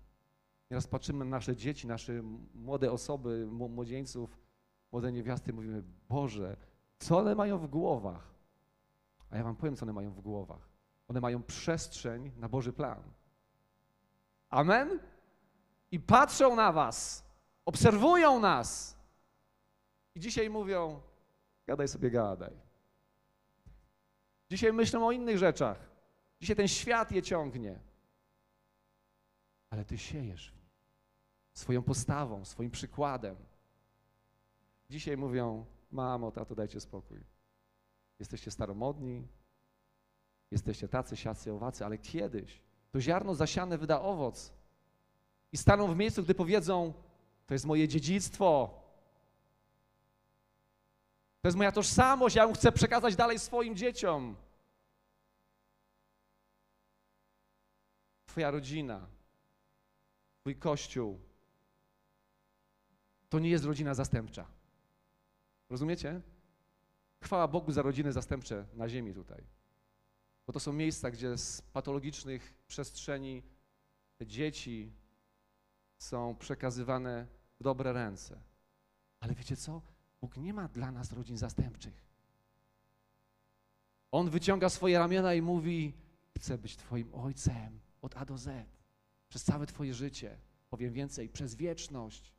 Nieraz 0.70 0.86
patrzymy 0.86 1.24
na 1.24 1.30
nasze 1.30 1.56
dzieci, 1.56 1.86
nasze 1.86 2.22
młode 2.54 2.92
osoby, 2.92 3.46
młodzieńców, 3.50 4.38
młode 4.92 5.12
niewiasty, 5.12 5.52
mówimy, 5.52 5.82
Boże, 6.08 6.56
co 6.98 7.18
one 7.18 7.34
mają 7.34 7.58
w 7.58 7.66
głowach? 7.66 8.34
A 9.30 9.36
ja 9.36 9.44
wam 9.44 9.56
powiem, 9.56 9.76
co 9.76 9.84
one 9.84 9.92
mają 9.92 10.10
w 10.10 10.20
głowach. 10.20 10.68
One 11.08 11.20
mają 11.20 11.42
przestrzeń 11.42 12.32
na 12.36 12.48
Boży 12.48 12.72
plan. 12.72 13.02
Amen? 14.50 15.00
I 15.90 16.00
patrzą 16.00 16.56
na 16.56 16.72
Was, 16.72 17.24
obserwują 17.64 18.40
nas. 18.40 18.96
I 20.14 20.20
dzisiaj 20.20 20.50
mówią: 20.50 21.00
gadaj 21.66 21.88
sobie, 21.88 22.10
gadaj. 22.10 22.52
Dzisiaj 24.50 24.72
myślą 24.72 25.06
o 25.06 25.12
innych 25.12 25.38
rzeczach. 25.38 25.90
Dzisiaj 26.40 26.56
ten 26.56 26.68
świat 26.68 27.12
je 27.12 27.22
ciągnie. 27.22 27.78
Ale 29.70 29.84
Ty 29.84 29.98
siejesz. 29.98 30.55
Swoją 31.56 31.82
postawą, 31.82 32.44
swoim 32.44 32.70
przykładem. 32.70 33.36
Dzisiaj 34.90 35.16
mówią: 35.16 35.66
Mamo, 35.90 36.30
tato, 36.30 36.54
dajcie 36.54 36.80
spokój. 36.80 37.20
Jesteście 38.18 38.50
staromodni, 38.50 39.28
jesteście 40.50 40.88
tacy, 40.88 41.16
siacy, 41.16 41.52
owacy, 41.52 41.84
ale 41.84 41.98
kiedyś 41.98 42.60
to 42.92 43.00
ziarno 43.00 43.34
zasiane 43.34 43.78
wyda 43.78 44.00
owoc. 44.00 44.52
I 45.52 45.56
staną 45.56 45.92
w 45.92 45.96
miejscu, 45.96 46.22
gdy 46.22 46.34
powiedzą: 46.34 46.92
To 47.46 47.54
jest 47.54 47.64
moje 47.64 47.88
dziedzictwo. 47.88 48.80
To 51.42 51.48
jest 51.48 51.56
moja 51.56 51.72
tożsamość, 51.72 52.36
ja 52.36 52.42
ją 52.42 52.52
chcę 52.52 52.72
przekazać 52.72 53.16
dalej 53.16 53.38
swoim 53.38 53.76
dzieciom. 53.76 54.36
Twoja 58.26 58.50
rodzina, 58.50 59.06
Twój 60.40 60.56
kościół 60.56 61.20
to 63.28 63.38
nie 63.38 63.50
jest 63.50 63.64
rodzina 63.64 63.94
zastępcza. 63.94 64.46
Rozumiecie? 65.70 66.20
Chwała 67.22 67.48
Bogu 67.48 67.72
za 67.72 67.82
rodziny 67.82 68.12
zastępcze 68.12 68.66
na 68.74 68.88
ziemi 68.88 69.14
tutaj. 69.14 69.44
Bo 70.46 70.52
to 70.52 70.60
są 70.60 70.72
miejsca, 70.72 71.10
gdzie 71.10 71.38
z 71.38 71.62
patologicznych 71.62 72.54
przestrzeni 72.66 73.42
te 74.16 74.26
dzieci 74.26 74.92
są 75.98 76.36
przekazywane 76.36 77.26
w 77.60 77.62
dobre 77.62 77.92
ręce. 77.92 78.40
Ale 79.20 79.34
wiecie 79.34 79.56
co? 79.56 79.82
Bóg 80.20 80.36
nie 80.36 80.54
ma 80.54 80.68
dla 80.68 80.92
nas 80.92 81.12
rodzin 81.12 81.36
zastępczych. 81.36 82.06
On 84.10 84.30
wyciąga 84.30 84.68
swoje 84.68 84.98
ramiona 84.98 85.34
i 85.34 85.42
mówi: 85.42 85.94
Chcę 86.36 86.58
być 86.58 86.76
Twoim 86.76 87.14
ojcem 87.14 87.80
od 88.02 88.16
A 88.16 88.24
do 88.24 88.38
Z, 88.38 88.68
przez 89.28 89.44
całe 89.44 89.66
Twoje 89.66 89.94
życie. 89.94 90.38
Powiem 90.70 90.92
więcej, 90.92 91.28
przez 91.28 91.54
wieczność. 91.54 92.35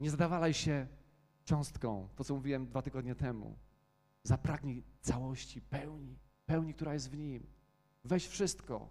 Nie 0.00 0.10
zadawalaj 0.10 0.54
się 0.54 0.86
cząstką, 1.44 2.08
to 2.16 2.24
co 2.24 2.34
mówiłem 2.34 2.66
dwa 2.66 2.82
tygodnie 2.82 3.14
temu. 3.14 3.58
Zapragnij 4.22 4.84
całości, 5.00 5.62
pełni, 5.62 6.18
pełni, 6.46 6.74
która 6.74 6.94
jest 6.94 7.10
w 7.10 7.16
nim. 7.16 7.46
Weź 8.04 8.26
wszystko 8.26 8.88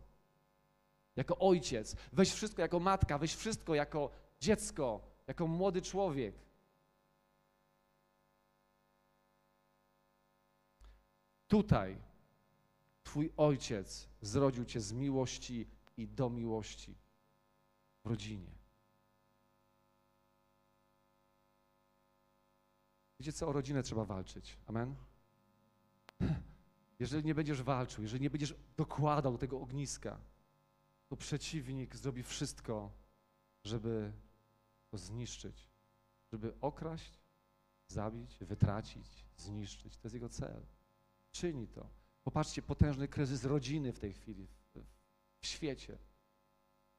jako 1.16 1.38
ojciec, 1.38 1.96
weź 2.14 2.32
wszystko 2.32 2.62
jako 2.62 2.80
matka, 2.80 3.18
weź 3.18 3.36
wszystko 3.36 3.76
jako 3.76 4.12
dziecko, 4.40 5.02
jako 5.28 5.48
młody 5.48 5.82
człowiek. 5.82 6.36
Tutaj 11.48 11.98
Twój 13.04 13.34
ojciec 13.38 14.08
zrodził 14.22 14.66
Cię 14.66 14.82
z 14.82 14.94
miłości 14.94 15.68
i 15.98 16.08
do 16.08 16.30
miłości 16.30 16.96
w 18.04 18.08
rodzinie. 18.08 18.63
Wiecie 23.24 23.34
co, 23.34 23.48
o 23.48 23.52
rodzinę 23.52 23.84
trzeba 23.84 24.06
walczyć. 24.06 24.58
Amen? 24.66 24.96
Jeżeli 27.00 27.26
nie 27.26 27.36
będziesz 27.36 27.64
walczył, 27.64 28.04
jeżeli 28.04 28.22
nie 28.22 28.30
będziesz 28.30 28.56
dokładał 28.78 29.38
tego 29.38 29.62
ogniska, 29.62 30.20
to 31.08 31.18
przeciwnik 31.18 31.96
zrobi 31.96 32.24
wszystko, 32.24 32.92
żeby 33.64 34.14
to 34.92 34.98
zniszczyć, 34.98 35.72
żeby 36.32 36.54
okraść, 36.62 37.20
zabić, 37.88 38.38
wytracić, 38.42 39.26
zniszczyć. 39.38 39.98
To 39.98 40.06
jest 40.08 40.14
jego 40.14 40.30
cel. 40.30 40.66
Czyni 41.32 41.68
to. 41.68 41.90
Popatrzcie, 42.24 42.62
potężny 42.62 43.08
kryzys 43.08 43.46
rodziny 43.46 43.94
w 43.94 44.00
tej 44.00 44.14
chwili 44.14 44.48
w, 44.48 44.84
w 45.40 45.48
świecie. 45.48 45.98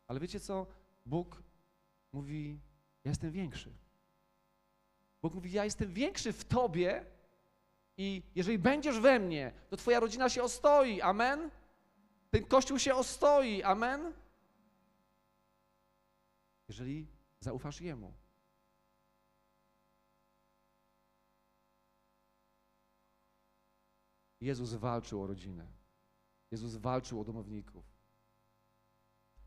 Ale 0.06 0.20
wiecie 0.20 0.40
co? 0.40 0.66
Bóg 1.06 1.42
mówi: 2.12 2.60
Ja 3.04 3.10
jestem 3.10 3.30
większy. 3.30 3.83
Bóg 5.24 5.34
mówi: 5.34 5.52
Ja 5.52 5.64
jestem 5.64 5.92
większy 5.92 6.32
w 6.32 6.44
tobie 6.44 7.06
i 7.96 8.22
jeżeli 8.34 8.58
będziesz 8.58 9.00
we 9.00 9.18
mnie, 9.18 9.52
to 9.68 9.76
twoja 9.76 10.00
rodzina 10.00 10.28
się 10.28 10.42
ostoi. 10.42 11.00
Amen? 11.00 11.50
Ten 12.30 12.44
kościół 12.44 12.78
się 12.78 12.94
ostoi. 12.94 13.62
Amen? 13.62 14.12
Jeżeli 16.68 17.06
zaufasz 17.40 17.80
Jemu. 17.80 18.14
Jezus 24.40 24.74
walczył 24.74 25.22
o 25.22 25.26
rodzinę. 25.26 25.66
Jezus 26.50 26.76
walczył 26.76 27.20
o 27.20 27.24
domowników. 27.24 27.84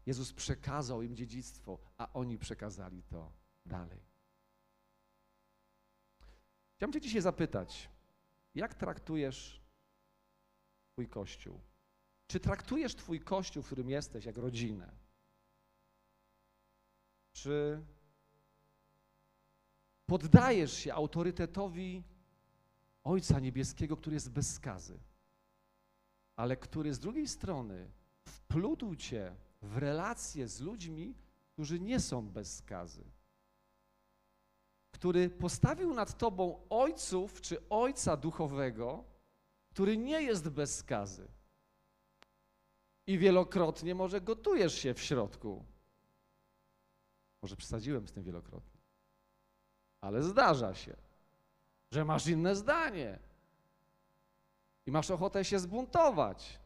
Jezus 0.06 0.34
przekazał 0.34 1.02
im 1.02 1.16
dziedzictwo, 1.16 1.80
a 1.98 2.13
oni 2.13 2.38
przekazali 2.38 3.04
to 3.04 3.32
dalej. 3.66 4.07
Chciałbym 6.78 6.94
Cię 6.94 7.02
dzisiaj 7.02 7.22
zapytać, 7.22 7.90
jak 8.56 8.74
traktujesz 8.74 9.62
Twój 10.92 11.08
Kościół? 11.08 11.60
Czy 12.28 12.40
traktujesz 12.40 12.96
Twój 12.96 13.20
Kościół, 13.20 13.63
w 13.63 13.66
którym 13.66 13.90
jesteś, 13.90 14.26
jak 14.26 14.38
rodzinę? 14.38 14.92
Czy 17.32 17.82
poddajesz 20.06 20.74
się 20.74 20.94
autorytetowi 20.94 22.04
Ojca 23.04 23.40
Niebieskiego, 23.40 23.98
który 23.98 24.13
jest 24.13 24.32
bez 24.32 24.54
skazy, 24.54 25.00
ale 26.36 26.58
który 26.58 26.94
z 26.94 27.00
drugiej 27.00 27.28
strony 27.28 27.92
wplótł 28.26 28.96
Cię 28.96 29.36
w 29.62 29.78
relacje 29.78 30.48
z 30.48 30.62
ludźmi, 30.62 31.16
którzy 31.54 31.80
nie 31.80 32.00
są 32.00 32.30
bez 32.30 32.58
skazy? 32.58 33.04
Który 34.97 35.29
postawił 35.29 35.93
nad 35.93 36.17
Tobą 36.17 36.67
ojców 36.69 37.41
czy 37.41 37.69
ojca 37.69 38.17
duchowego, 38.17 39.03
który 39.69 39.97
nie 39.97 40.21
jest 40.21 40.49
bez 40.49 40.77
skazy. 40.77 41.27
I 43.07 43.17
wielokrotnie 43.17 43.95
może 43.95 44.21
gotujesz 44.21 44.73
się 44.73 44.93
w 44.93 45.01
środku. 45.01 45.65
Może 47.41 47.55
przesadziłem 47.55 48.07
z 48.07 48.12
tym 48.12 48.23
wielokrotnie. 48.23 48.81
Ale 50.01 50.23
zdarza 50.23 50.75
się, 50.75 50.95
że 51.91 52.05
masz 52.05 52.27
inne 52.27 52.55
zdanie. 52.55 53.19
I 54.86 54.91
masz 54.91 55.12
ochotę 55.12 55.45
się 55.45 55.60
zbuntować. 55.60 56.60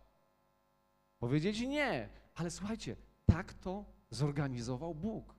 Powiedzieć 1.19 1.59
nie. 1.59 2.09
Ale 2.35 2.51
słuchajcie, 2.51 2.95
tak 3.25 3.53
to 3.53 3.85
zorganizował 4.09 4.95
Bóg. 4.95 5.35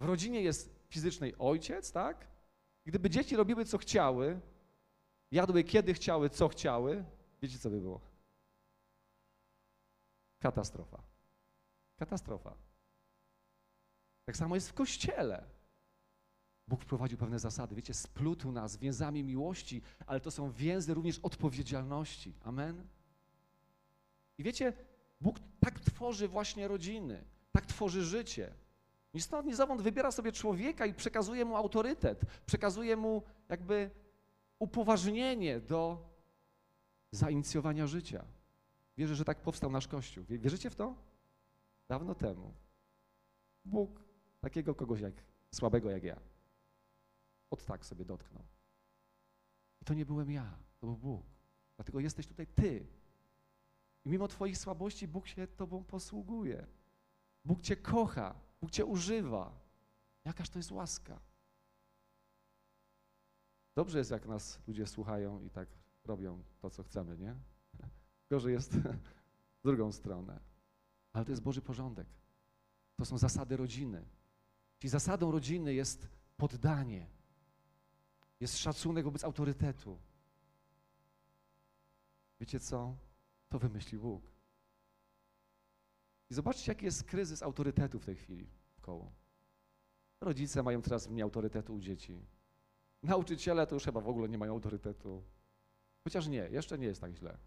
W 0.00 0.04
rodzinie 0.04 0.42
jest 0.42 0.79
fizycznej 0.90 1.34
ojciec, 1.38 1.92
tak? 1.92 2.26
Gdyby 2.84 3.10
dzieci 3.10 3.36
robiły 3.36 3.64
co 3.64 3.78
chciały, 3.78 4.40
jadły 5.30 5.64
kiedy 5.64 5.94
chciały, 5.94 6.30
co 6.30 6.48
chciały, 6.48 7.04
wiecie 7.42 7.58
co 7.58 7.70
by 7.70 7.80
było? 7.80 8.00
Katastrofa. 10.38 11.02
Katastrofa. 11.96 12.54
Tak 14.24 14.36
samo 14.36 14.54
jest 14.54 14.68
w 14.68 14.74
kościele. 14.74 15.44
Bóg 16.68 16.82
wprowadził 16.82 17.18
pewne 17.18 17.38
zasady. 17.38 17.74
Wiecie, 17.74 17.94
splótł 17.94 18.52
nas 18.52 18.76
więzami 18.76 19.24
miłości, 19.24 19.82
ale 20.06 20.20
to 20.20 20.30
są 20.30 20.50
więzy 20.50 20.94
również 20.94 21.18
odpowiedzialności. 21.18 22.34
Amen? 22.44 22.86
I 24.38 24.42
wiecie, 24.42 24.72
Bóg 25.20 25.36
tak 25.60 25.80
tworzy 25.80 26.28
właśnie 26.28 26.68
rodziny, 26.68 27.24
tak 27.52 27.66
tworzy 27.66 28.04
życie. 28.04 28.54
Ni 29.14 29.20
stąd, 29.20 29.82
wybiera 29.82 30.10
sobie 30.10 30.32
człowieka 30.32 30.86
i 30.86 30.94
przekazuje 30.94 31.44
mu 31.44 31.56
autorytet, 31.56 32.20
przekazuje 32.46 32.96
mu 32.96 33.22
jakby 33.48 33.90
upoważnienie 34.58 35.60
do 35.60 36.08
zainicjowania 37.12 37.86
życia. 37.86 38.24
Wierzę, 38.96 39.14
że 39.14 39.24
tak 39.24 39.40
powstał 39.40 39.70
nasz 39.70 39.88
Kościół. 39.88 40.24
Wierzycie 40.28 40.70
w 40.70 40.76
to? 40.76 40.94
Dawno 41.88 42.14
temu. 42.14 42.54
Bóg 43.64 44.02
takiego 44.40 44.74
kogoś 44.74 45.00
jak 45.00 45.14
słabego 45.50 45.90
jak 45.90 46.02
ja. 46.02 46.20
Od 47.50 47.64
tak 47.64 47.86
sobie 47.86 48.04
dotknął. 48.04 48.42
I 49.82 49.84
to 49.84 49.94
nie 49.94 50.06
byłem 50.06 50.30
ja, 50.30 50.58
to 50.80 50.86
był 50.86 50.96
Bóg. 50.96 51.26
Dlatego 51.76 52.00
jesteś 52.00 52.26
tutaj 52.26 52.46
ty. 52.46 52.86
I 54.04 54.08
mimo 54.08 54.28
Twoich 54.28 54.58
słabości 54.58 55.08
Bóg 55.08 55.26
się 55.26 55.46
Tobą 55.46 55.84
posługuje. 55.84 56.66
Bóg 57.44 57.60
Cię 57.60 57.76
kocha, 57.76 58.34
Bóg 58.60 58.70
Cię 58.70 58.84
używa. 58.84 59.52
Jakaż 60.24 60.50
to 60.50 60.58
jest 60.58 60.72
łaska. 60.72 61.20
Dobrze 63.74 63.98
jest, 63.98 64.10
jak 64.10 64.26
nas 64.26 64.58
ludzie 64.66 64.86
słuchają 64.86 65.42
i 65.42 65.50
tak 65.50 65.68
robią 66.04 66.42
to, 66.60 66.70
co 66.70 66.82
chcemy, 66.82 67.18
nie? 67.18 67.34
Gorzej 68.30 68.52
jest 68.52 68.76
w 69.62 69.62
drugą 69.64 69.92
stronę. 69.92 70.40
Ale 71.12 71.24
to 71.24 71.32
jest 71.32 71.42
Boży 71.42 71.62
porządek. 71.62 72.06
To 72.96 73.04
są 73.04 73.18
zasady 73.18 73.56
rodziny. 73.56 74.04
Czyli 74.78 74.90
zasadą 74.90 75.30
rodziny 75.30 75.74
jest 75.74 76.08
poddanie, 76.36 77.06
jest 78.40 78.58
szacunek 78.58 79.04
wobec 79.04 79.24
autorytetu. 79.24 79.98
Wiecie 82.40 82.60
co? 82.60 82.96
To 83.48 83.58
wymyślił 83.58 84.00
Bóg. 84.00 84.29
I 86.30 86.34
zobaczcie, 86.34 86.72
jaki 86.72 86.84
jest 86.84 87.04
kryzys 87.04 87.42
autorytetu 87.42 87.98
w 87.98 88.04
tej 88.04 88.16
chwili 88.16 88.50
koło. 88.80 89.12
Rodzice 90.20 90.62
mają 90.62 90.82
coraz 90.82 91.08
mniej 91.08 91.22
autorytetu 91.22 91.74
u 91.74 91.80
dzieci. 91.80 92.26
Nauczyciele 93.02 93.66
to 93.66 93.74
już 93.74 93.84
chyba 93.84 94.00
w 94.00 94.08
ogóle 94.08 94.28
nie 94.28 94.38
mają 94.38 94.52
autorytetu. 94.52 95.22
Chociaż 96.04 96.26
nie, 96.26 96.48
jeszcze 96.50 96.78
nie 96.78 96.86
jest 96.86 97.00
tak 97.00 97.12
źle. 97.12 97.38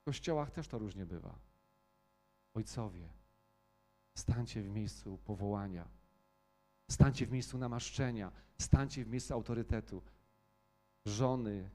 W 0.00 0.04
kościołach 0.04 0.50
też 0.50 0.68
to 0.68 0.78
różnie 0.78 1.06
bywa. 1.06 1.38
Ojcowie, 2.54 3.08
stańcie 4.14 4.62
w 4.62 4.68
miejscu 4.68 5.18
powołania, 5.18 5.88
stańcie 6.90 7.26
w 7.26 7.30
miejscu 7.30 7.58
namaszczenia, 7.58 8.32
stańcie 8.58 9.04
w 9.04 9.08
miejscu 9.08 9.34
autorytetu. 9.34 10.02
Żony, 11.06 11.70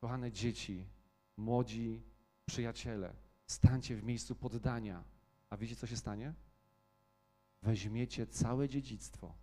kochane 0.00 0.32
dzieci, 0.32 0.88
młodzi 1.36 2.02
przyjaciele, 2.46 3.14
stańcie 3.46 3.96
w 3.96 4.04
miejscu 4.04 4.34
poddania. 4.34 5.04
A 5.50 5.56
wiecie, 5.56 5.76
co 5.76 5.86
się 5.86 5.96
stanie? 5.96 6.34
Weźmiecie 7.62 8.26
całe 8.26 8.68
dziedzictwo, 8.68 9.34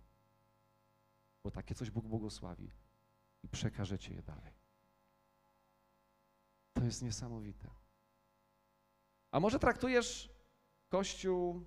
bo 1.44 1.50
takie 1.50 1.74
coś 1.74 1.90
Bóg 1.90 2.06
błogosławi 2.06 2.70
i 3.42 3.48
przekażecie 3.48 4.14
je 4.14 4.22
dalej. 4.22 4.52
To 6.72 6.84
jest 6.84 7.02
niesamowite. 7.02 7.70
A 9.30 9.40
może 9.40 9.58
traktujesz 9.58 10.30
Kościół 10.88 11.66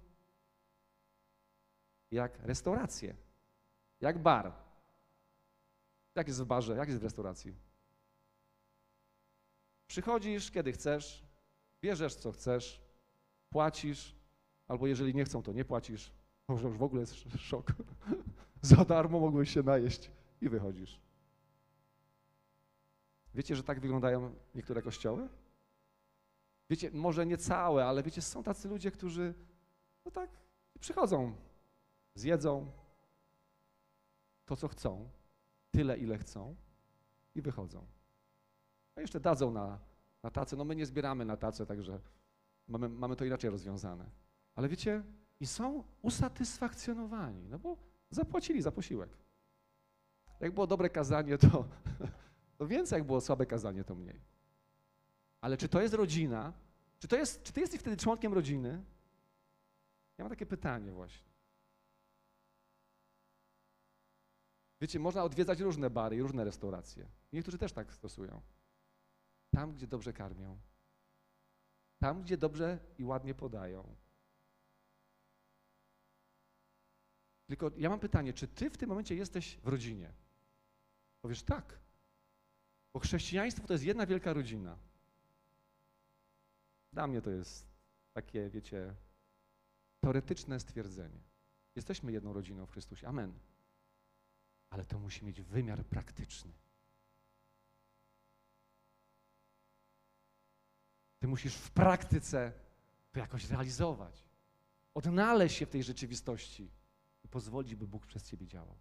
jak 2.12 2.39
restaurację, 2.39 3.15
jak 4.02 4.21
bar. 4.21 4.54
Jak 6.15 6.28
jest 6.28 6.41
w 6.41 6.45
barze, 6.45 6.76
jak 6.76 6.88
jest 6.88 7.02
w 7.02 7.04
restauracji? 7.04 7.56
Przychodzisz, 9.88 10.52
kiedy 10.52 10.71
chcesz, 10.71 11.27
bierzesz, 11.88 12.15
co 12.15 12.32
chcesz, 12.32 12.82
płacisz, 13.50 14.15
albo 14.67 14.88
jeżeli 14.88 15.15
nie 15.15 15.26
chcą, 15.26 15.43
to 15.43 15.54
nie 15.54 15.65
płacisz. 15.65 16.12
Może 16.47 16.67
już 16.67 16.78
w 16.78 16.84
ogóle 16.84 17.02
jest 17.02 17.15
szok. 17.38 17.73
Za 18.62 18.86
darmo 18.86 19.19
mogłeś 19.19 19.54
się 19.54 19.63
najeść 19.63 20.12
i 20.41 20.50
wychodzisz. 20.50 21.02
Wiecie, 23.34 23.56
że 23.56 23.63
tak 23.63 23.80
wyglądają 23.80 24.36
niektóre 24.56 24.82
kościoły? 24.82 25.30
Wiecie, 26.69 26.91
może 26.91 27.26
nie 27.26 27.38
całe, 27.38 27.86
ale 27.86 28.04
wiecie, 28.04 28.21
są 28.21 28.43
tacy 28.43 28.67
ludzie, 28.67 28.91
którzy 28.91 29.34
no 30.06 30.12
tak 30.12 30.30
przychodzą, 30.80 31.36
zjedzą 32.15 32.71
to, 34.45 34.56
co 34.56 34.67
chcą, 34.67 35.10
tyle, 35.71 35.97
ile 35.97 36.17
chcą 36.17 36.56
i 37.36 37.41
wychodzą. 37.41 37.86
A 38.95 39.02
jeszcze 39.02 39.19
dadzą 39.19 39.52
na, 39.52 39.80
na 40.23 40.32
tacę. 40.32 40.56
No 40.56 40.65
my 40.65 40.75
nie 40.75 40.86
zbieramy 40.86 41.25
na 41.25 41.38
tacę, 41.38 41.65
także 41.65 41.99
mamy, 42.67 42.89
mamy 42.89 43.15
to 43.15 43.25
inaczej 43.25 43.49
rozwiązane. 43.49 44.10
Ale 44.56 44.69
wiecie, 44.69 45.03
i 45.39 45.47
są 45.47 45.84
usatysfakcjonowani, 46.01 47.47
no 47.49 47.60
bo 47.60 47.77
zapłacili 48.10 48.62
za 48.62 48.71
posiłek. 48.71 49.10
Jak 50.39 50.53
było 50.53 50.67
dobre 50.67 50.89
kazanie, 50.89 51.38
to, 51.38 51.67
to 52.58 52.67
więcej, 52.67 52.97
jak 52.97 53.06
było 53.06 53.21
słabe 53.21 53.45
kazanie, 53.45 53.84
to 53.84 53.95
mniej. 53.95 54.21
Ale 55.41 55.58
czy 55.58 55.69
to 55.69 55.82
jest 55.82 55.93
rodzina? 55.93 56.53
Czy, 56.99 57.08
to 57.08 57.15
jest, 57.15 57.43
czy 57.43 57.53
ty 57.53 57.62
jesteś 57.62 57.80
wtedy 57.80 57.97
członkiem 57.97 58.34
rodziny? 58.34 58.84
Ja 60.17 60.23
mam 60.23 60.30
takie 60.30 60.45
pytanie 60.45 60.91
właśnie. 60.91 61.27
Wiecie, 64.82 64.99
można 64.99 65.23
odwiedzać 65.23 65.60
różne 65.60 65.89
bary 65.89 66.15
i 66.15 66.21
różne 66.21 66.43
restauracje. 66.43 67.08
Niektórzy 67.34 67.58
też 67.58 67.73
tak 67.73 67.93
stosują. 67.93 68.41
Tam, 69.58 69.74
gdzie 69.74 69.88
dobrze 69.88 70.13
karmią. 70.13 70.60
Tam, 72.00 72.22
gdzie 72.22 72.38
dobrze 72.38 72.80
i 72.98 73.04
ładnie 73.04 73.34
podają. 73.36 73.96
Tylko 77.48 77.72
ja 77.78 77.89
mam 77.89 78.00
pytanie, 78.00 78.34
czy 78.34 78.48
ty 78.48 78.70
w 78.70 78.78
tym 78.78 78.89
momencie 78.89 79.15
jesteś 79.15 79.58
w 79.58 79.67
rodzinie? 79.67 80.13
Powiesz 81.22 81.43
tak. 81.43 81.80
Bo 82.93 83.00
chrześcijaństwo 83.00 83.67
to 83.67 83.74
jest 83.74 83.86
jedna 83.86 84.06
wielka 84.06 84.34
rodzina. 84.34 84.78
Dla 86.93 87.08
mnie 87.08 87.22
to 87.22 87.30
jest 87.30 87.67
takie, 88.13 88.50
wiecie, 88.50 88.96
teoretyczne 90.00 90.60
stwierdzenie. 90.60 91.22
Jesteśmy 91.76 92.12
jedną 92.12 92.34
rodziną 92.34 92.65
w 92.65 92.72
Chrystusie. 92.72 93.08
Amen. 93.08 93.39
Ale 94.70 94.86
to 94.86 95.00
musi 95.00 95.26
mieć 95.26 95.41
wymiar 95.41 95.86
praktyczny. 95.86 96.66
Ty 101.19 101.27
musisz 101.27 101.56
w 101.56 101.71
praktyce 101.71 102.53
to 103.12 103.19
jakoś 103.19 103.49
realizować. 103.49 104.27
Odnaleźć 104.93 105.58
się 105.58 105.65
w 105.65 105.69
tej 105.69 105.84
rzeczywistości 105.84 106.71
i 107.23 107.27
pozwolić, 107.27 107.75
by 107.75 107.88
Bóg 107.88 108.06
przez 108.06 108.30
ciebie 108.30 108.47
działał. 108.47 108.77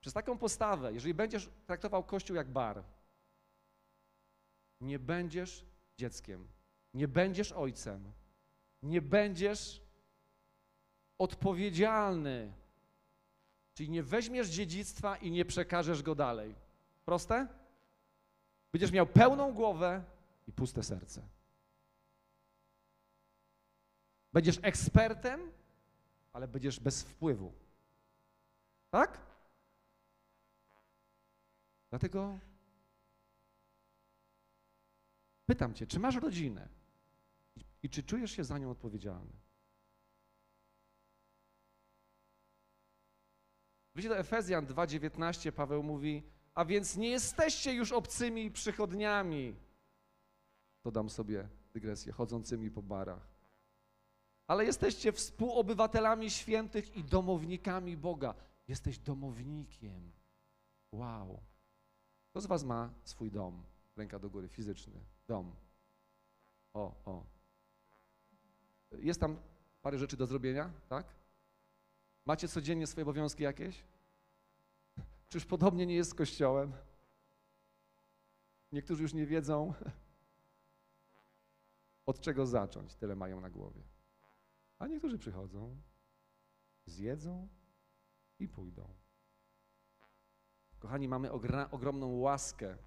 Przez 0.00 0.12
taką 0.12 0.38
postawę, 0.38 0.92
jeżeli 0.92 1.14
będziesz 1.14 1.50
traktował 1.66 2.04
Kościół 2.04 2.36
jak 2.36 2.48
bar, 2.48 2.84
nie 4.80 4.98
będziesz 4.98 5.64
dzieckiem, 5.96 6.48
nie 6.94 7.08
będziesz 7.08 7.52
ojcem, 7.52 8.12
nie 8.82 9.02
będziesz 9.02 9.82
odpowiedzialny. 11.18 12.52
Czyli 13.74 13.90
nie 13.90 14.02
weźmiesz 14.02 14.48
dziedzictwa 14.48 15.16
i 15.16 15.30
nie 15.30 15.44
przekażesz 15.44 16.02
go 16.02 16.14
dalej. 16.14 16.54
Proste? 17.04 17.59
Będziesz 18.72 18.92
miał 18.92 19.06
pełną 19.06 19.52
głowę 19.52 20.04
i 20.46 20.52
puste 20.52 20.82
serce. 20.82 21.28
Będziesz 24.32 24.58
ekspertem, 24.62 25.52
ale 26.32 26.48
będziesz 26.48 26.80
bez 26.80 27.02
wpływu. 27.02 27.52
Tak? 28.90 29.20
Dlatego 31.90 32.38
pytam 35.46 35.74
Cię, 35.74 35.86
czy 35.86 35.98
masz 35.98 36.16
rodzinę 36.16 36.68
i 37.82 37.90
czy 37.90 38.02
czujesz 38.02 38.30
się 38.30 38.44
za 38.44 38.58
nią 38.58 38.70
odpowiedzialny? 38.70 39.32
W 43.94 43.96
liście 43.96 44.08
do 44.08 44.18
Efezjan 44.18 44.66
2,19 44.66 45.52
Paweł 45.52 45.82
mówi, 45.82 46.22
a 46.54 46.64
więc 46.64 46.96
nie 46.96 47.10
jesteście 47.10 47.72
już 47.72 47.92
obcymi 47.92 48.50
przychodniami, 48.50 49.56
dodam 50.84 51.10
sobie 51.10 51.48
dygresję, 51.72 52.12
chodzącymi 52.12 52.70
po 52.70 52.82
barach, 52.82 53.28
ale 54.46 54.64
jesteście 54.64 55.12
współobywatelami 55.12 56.30
świętych 56.30 56.96
i 56.96 57.04
domownikami 57.04 57.96
Boga. 57.96 58.34
Jesteś 58.68 58.98
domownikiem. 58.98 60.12
Wow. 60.92 61.40
Kto 62.30 62.40
z 62.40 62.46
was 62.46 62.64
ma 62.64 62.90
swój 63.04 63.30
dom? 63.30 63.62
Ręka 63.96 64.18
do 64.18 64.30
góry, 64.30 64.48
fizyczny. 64.48 65.00
Dom. 65.28 65.52
O, 66.74 66.94
o. 67.04 67.24
Jest 68.98 69.20
tam 69.20 69.36
parę 69.82 69.98
rzeczy 69.98 70.16
do 70.16 70.26
zrobienia, 70.26 70.70
tak? 70.88 71.06
Macie 72.26 72.48
codziennie 72.48 72.86
swoje 72.86 73.02
obowiązki 73.02 73.42
jakieś? 73.42 73.84
Czyż 75.30 75.44
podobnie 75.44 75.86
nie 75.86 75.94
jest 75.94 76.10
z 76.10 76.14
Kościołem? 76.14 76.72
Niektórzy 78.72 79.02
już 79.02 79.14
nie 79.14 79.26
wiedzą, 79.26 79.74
od 82.06 82.20
czego 82.20 82.46
zacząć, 82.46 82.94
tyle 82.94 83.16
mają 83.16 83.40
na 83.40 83.50
głowie. 83.50 83.82
A 84.78 84.86
niektórzy 84.86 85.18
przychodzą, 85.18 85.80
zjedzą 86.86 87.48
i 88.38 88.48
pójdą. 88.48 88.94
Kochani, 90.78 91.08
mamy 91.08 91.32
ogromną 91.70 92.18
łaskę. 92.18 92.78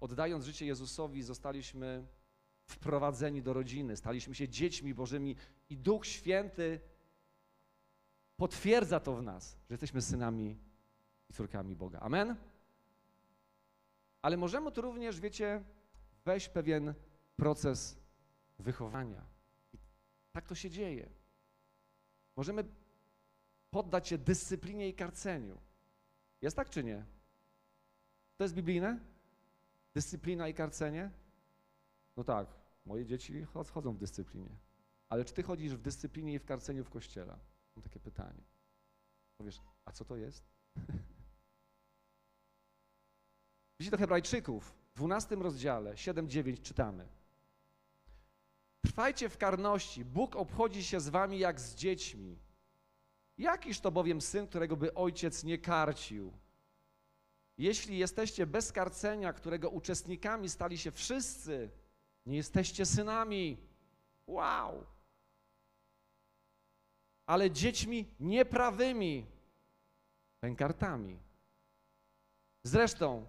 Oddając 0.00 0.44
życie 0.44 0.66
Jezusowi, 0.66 1.22
zostaliśmy 1.22 2.06
wprowadzeni 2.64 3.42
do 3.42 3.52
rodziny, 3.52 3.96
staliśmy 3.96 4.34
się 4.34 4.48
dziećmi 4.48 4.94
Bożymi 4.94 5.36
i 5.68 5.76
Duch 5.76 6.06
Święty 6.06 6.80
potwierdza 8.36 9.00
to 9.00 9.16
w 9.16 9.22
nas, 9.22 9.52
że 9.52 9.74
jesteśmy 9.74 10.02
synami 10.02 10.58
i 11.30 11.32
córkami 11.32 11.76
Boga. 11.76 12.00
Amen? 12.00 12.36
Ale 14.22 14.36
możemy 14.36 14.72
tu 14.72 14.80
również, 14.80 15.20
wiecie, 15.20 15.64
wejść 16.24 16.48
pewien 16.48 16.94
proces 17.36 17.98
wychowania. 18.58 19.24
I 19.72 19.78
tak 20.32 20.46
to 20.46 20.54
się 20.54 20.70
dzieje. 20.70 21.08
Możemy 22.36 22.64
poddać 23.70 24.08
się 24.08 24.18
dyscyplinie 24.18 24.88
i 24.88 24.94
karceniu. 24.94 25.58
Jest 26.42 26.56
tak 26.56 26.70
czy 26.70 26.84
nie? 26.84 27.04
To 28.36 28.44
jest 28.44 28.54
biblijne? 28.54 29.00
Dyscyplina 29.94 30.48
i 30.48 30.54
karcenie? 30.54 31.10
No 32.16 32.24
tak, 32.24 32.48
moje 32.86 33.06
dzieci 33.06 33.44
chod- 33.44 33.70
chodzą 33.70 33.92
w 33.94 33.98
dyscyplinie. 33.98 34.56
Ale 35.08 35.24
czy 35.24 35.34
ty 35.34 35.42
chodzisz 35.42 35.74
w 35.74 35.82
dyscyplinie 35.82 36.34
i 36.34 36.38
w 36.38 36.44
karceniu 36.44 36.84
w 36.84 36.90
kościele? 36.90 37.38
Mam 37.76 37.82
takie 37.82 38.00
pytanie. 38.00 38.42
Powiesz, 39.38 39.60
a 39.84 39.92
co 39.92 40.04
to 40.04 40.16
jest? 40.16 40.44
Widzicie 43.80 43.90
do 43.90 43.98
Hebrajczyków, 43.98 44.74
w 44.94 44.96
12 44.96 45.36
rozdziale, 45.36 45.94
7-9 45.94 46.62
czytamy. 46.62 47.08
Trwajcie 48.84 49.28
w 49.28 49.38
karności, 49.38 50.04
Bóg 50.04 50.36
obchodzi 50.36 50.84
się 50.84 51.00
z 51.00 51.08
wami 51.08 51.38
jak 51.38 51.60
z 51.60 51.74
dziećmi. 51.74 52.38
Jakiż 53.38 53.80
to 53.80 53.90
bowiem 53.92 54.20
syn, 54.20 54.46
którego 54.46 54.76
by 54.76 54.94
ojciec 54.94 55.44
nie 55.44 55.58
karcił? 55.58 56.32
Jeśli 57.58 57.98
jesteście 57.98 58.46
bez 58.46 58.72
karcenia, 58.72 59.32
którego 59.32 59.70
uczestnikami 59.70 60.48
stali 60.48 60.78
się 60.78 60.90
wszyscy, 60.90 61.70
nie 62.26 62.36
jesteście 62.36 62.86
synami. 62.86 63.56
Wow! 64.26 64.86
Ale 67.26 67.50
dziećmi 67.50 68.14
nieprawymi, 68.20 69.26
pękartami. 70.40 71.18
Zresztą, 72.64 73.26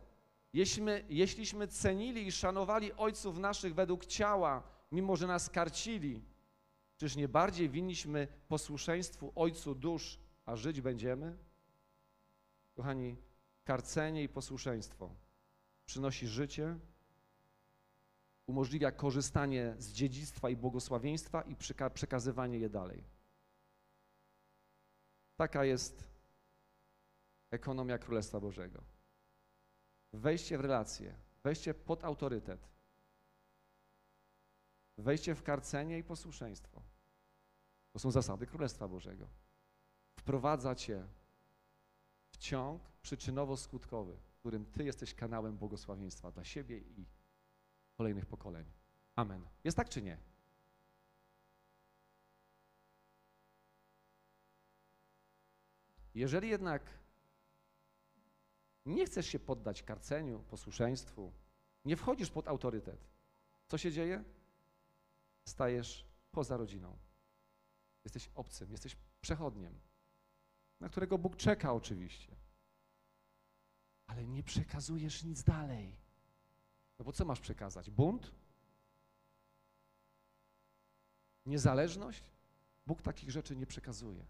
jeśliśmy, 0.58 1.04
jeśliśmy 1.10 1.68
cenili 1.68 2.28
i 2.28 2.32
szanowali 2.32 2.94
ojców 2.94 3.38
naszych 3.38 3.76
według 3.76 4.06
ciała, 4.06 4.64
mimo 4.92 5.16
że 5.16 5.28
nas 5.28 5.50
karcili, 5.50 6.24
czyż 6.98 7.16
nie 7.16 7.28
bardziej 7.28 7.70
winniśmy 7.70 8.28
posłuszeństwu 8.48 9.32
Ojcu 9.36 9.76
dusz, 9.76 10.20
a 10.46 10.56
żyć 10.56 10.82
będziemy? 10.82 11.38
Kochani, 12.74 13.16
karcenie 13.64 14.24
i 14.24 14.30
posłuszeństwo 14.30 15.16
przynosi 15.86 16.28
życie, 16.28 16.80
umożliwia 18.48 18.92
korzystanie 18.92 19.76
z 19.78 19.92
dziedzictwa 19.92 20.50
i 20.50 20.56
błogosławieństwa 20.56 21.42
i 21.42 21.56
przekazywanie 21.94 22.58
je 22.58 22.70
dalej. 22.70 23.04
Taka 25.36 25.66
jest 25.66 26.08
ekonomia 27.52 27.98
Królestwa 27.98 28.40
Bożego. 28.40 28.97
Wejście 30.18 30.58
w 30.58 30.62
relacje, 30.62 31.16
wejście 31.44 31.74
pod 31.74 32.04
autorytet, 32.04 32.70
wejście 34.98 35.36
w 35.36 35.44
karcenie 35.44 36.00
i 36.00 36.04
posłuszeństwo. 36.04 36.82
To 37.92 38.00
są 38.00 38.12
zasady 38.12 38.48
Królestwa 38.48 38.88
Bożego. 38.88 39.28
Wprowadza 40.16 40.76
cię 40.76 41.08
w 42.30 42.38
ciąg 42.38 42.82
przyczynowo-skutkowy, 43.04 44.18
w 44.18 44.40
którym 44.40 44.66
ty 44.66 44.84
jesteś 44.84 45.14
kanałem 45.14 45.58
błogosławieństwa 45.58 46.32
dla 46.32 46.44
siebie 46.44 46.78
i 46.78 47.06
kolejnych 47.98 48.26
pokoleń. 48.26 48.66
Amen. 49.16 49.48
Jest 49.64 49.78
tak 49.78 49.90
czy 49.90 50.02
nie? 50.02 50.18
Jeżeli 56.14 56.50
jednak 56.50 57.07
nie 58.88 59.06
chcesz 59.06 59.28
się 59.28 59.40
poddać 59.40 59.84
karceniu, 59.84 60.40
posłuszeństwu, 60.40 61.34
nie 61.86 61.98
wchodzisz 61.98 62.30
pod 62.30 62.48
autorytet, 62.48 63.08
co 63.68 63.78
się 63.78 63.92
dzieje? 63.92 64.24
Stajesz 65.46 66.06
poza 66.32 66.58
rodziną. 66.58 66.98
Jesteś 68.04 68.30
obcym, 68.36 68.72
jesteś 68.72 68.98
przechodniem, 69.22 69.80
na 70.80 70.90
którego 70.90 71.18
Bóg 71.18 71.36
czeka 71.36 71.74
oczywiście. 71.74 72.36
Ale 74.08 74.26
nie 74.26 74.44
przekazujesz 74.44 75.24
nic 75.24 75.44
dalej. 75.44 75.98
No 77.00 77.06
bo 77.06 77.12
co 77.12 77.26
masz 77.26 77.40
przekazać? 77.40 77.90
Bunt? 77.90 78.32
Niezależność? 81.46 82.24
Bóg 82.86 83.02
takich 83.02 83.32
rzeczy 83.32 83.56
nie 83.56 83.66
przekazuje. 83.66 84.26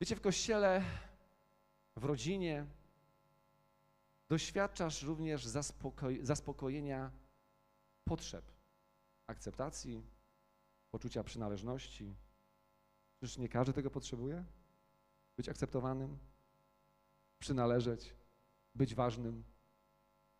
Wiecie, 0.00 0.16
w 0.16 0.20
kościele, 0.20 0.84
w 1.96 2.04
rodzinie 2.04 2.66
doświadczasz 4.28 5.02
również 5.02 5.46
zaspokoj 5.46 6.18
zaspokojenia 6.22 7.10
potrzeb, 8.04 8.52
akceptacji, 9.26 10.02
poczucia 10.90 11.24
przynależności. 11.24 12.14
Przecież 13.20 13.38
nie 13.38 13.48
każdy 13.48 13.72
tego 13.72 13.90
potrzebuje? 13.90 14.44
Być 15.36 15.48
akceptowanym, 15.48 16.18
przynależeć, 17.38 18.14
być 18.74 18.94
ważnym. 18.94 19.44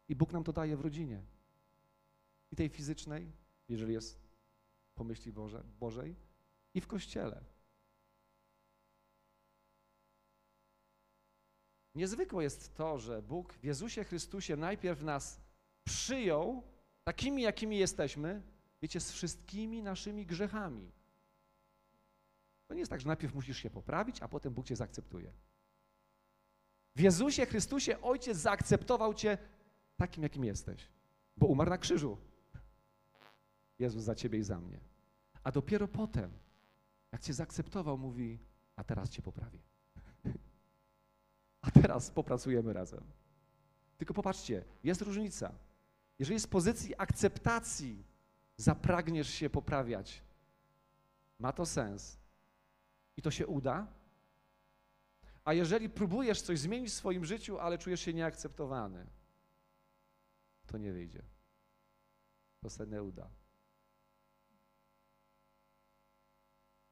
I 0.09 0.17
Bóg 0.17 0.33
nam 0.33 0.45
to 0.45 0.53
daje 0.53 0.77
w 0.77 0.81
rodzinie. 0.81 1.23
I 2.51 2.57
tej 2.57 2.69
fizycznej, 2.69 3.33
jeżeli 3.69 3.93
jest 3.93 4.21
po 4.95 5.05
myśli 5.05 5.33
Boże, 5.33 5.65
Bożej, 5.81 6.17
i 6.75 6.81
w 6.81 6.87
kościele. 6.87 7.45
Niezwykłe 11.99 12.43
jest 12.43 12.75
to, 12.75 12.99
że 12.99 13.23
Bóg 13.23 13.53
w 13.53 13.65
Jezusie 13.65 14.05
Chrystusie 14.05 14.57
najpierw 14.57 15.03
nas 15.03 15.41
przyjął 15.85 16.63
takimi, 17.05 17.43
jakimi 17.43 17.79
jesteśmy, 17.79 18.43
wiecie, 18.83 19.01
z 19.01 19.13
wszystkimi 19.13 19.83
naszymi 19.83 20.27
grzechami. 20.27 20.93
To 22.67 22.75
nie 22.75 22.81
jest 22.81 22.91
tak, 22.91 23.01
że 23.01 23.07
najpierw 23.07 23.35
musisz 23.35 23.59
się 23.59 23.71
poprawić, 23.71 24.23
a 24.23 24.29
potem 24.29 24.55
Bóg 24.55 24.67
cię 24.67 24.77
zaakceptuje. 24.77 25.33
W 26.97 27.01
Jezusie 27.01 27.47
Chrystusie 27.47 28.01
Ojciec 28.01 28.39
zaakceptował 28.39 29.15
cię 29.15 29.39
takim, 29.97 30.23
jakim 30.23 30.45
jesteś, 30.45 30.89
bo 31.37 31.47
umarł 31.47 31.71
na 31.71 31.79
krzyżu. 31.79 32.19
Jezus 33.79 34.03
za 34.03 34.15
ciebie 34.15 34.39
i 34.39 34.43
za 34.43 34.61
mnie. 34.61 34.81
A 35.43 35.53
dopiero 35.53 35.89
potem, 35.89 36.31
jak 37.13 37.23
cię 37.23 37.33
zaakceptował, 37.33 37.99
mówi, 37.99 38.39
a 38.77 38.85
teraz 38.85 39.11
cię 39.11 39.23
poprawię. 39.23 39.68
A 41.61 41.71
teraz 41.71 42.11
popracujemy 42.11 42.73
razem. 42.73 43.05
Tylko 43.99 44.15
popatrzcie, 44.15 44.65
jest 44.85 45.03
różnica. 45.03 45.53
Jeżeli 46.19 46.41
z 46.41 46.47
pozycji 46.47 46.95
akceptacji 46.99 48.05
zapragniesz 48.57 49.29
się 49.29 49.51
poprawiać, 49.51 50.23
ma 51.39 51.53
to 51.53 51.67
sens 51.67 52.19
i 53.17 53.23
to 53.23 53.31
się 53.31 53.47
uda. 53.47 53.87
A 55.45 55.53
jeżeli 55.53 55.91
próbujesz 55.91 56.43
coś 56.43 56.59
zmienić 56.59 56.91
w 56.91 56.95
swoim 56.95 57.25
życiu, 57.25 57.59
ale 57.59 57.79
czujesz 57.79 58.01
się 58.01 58.15
nieakceptowany, 58.15 59.07
to 60.67 60.79
nie 60.79 60.93
wyjdzie. 60.93 61.23
To 62.61 62.69
się 62.71 62.87
nie 62.87 63.03
uda. 63.03 63.31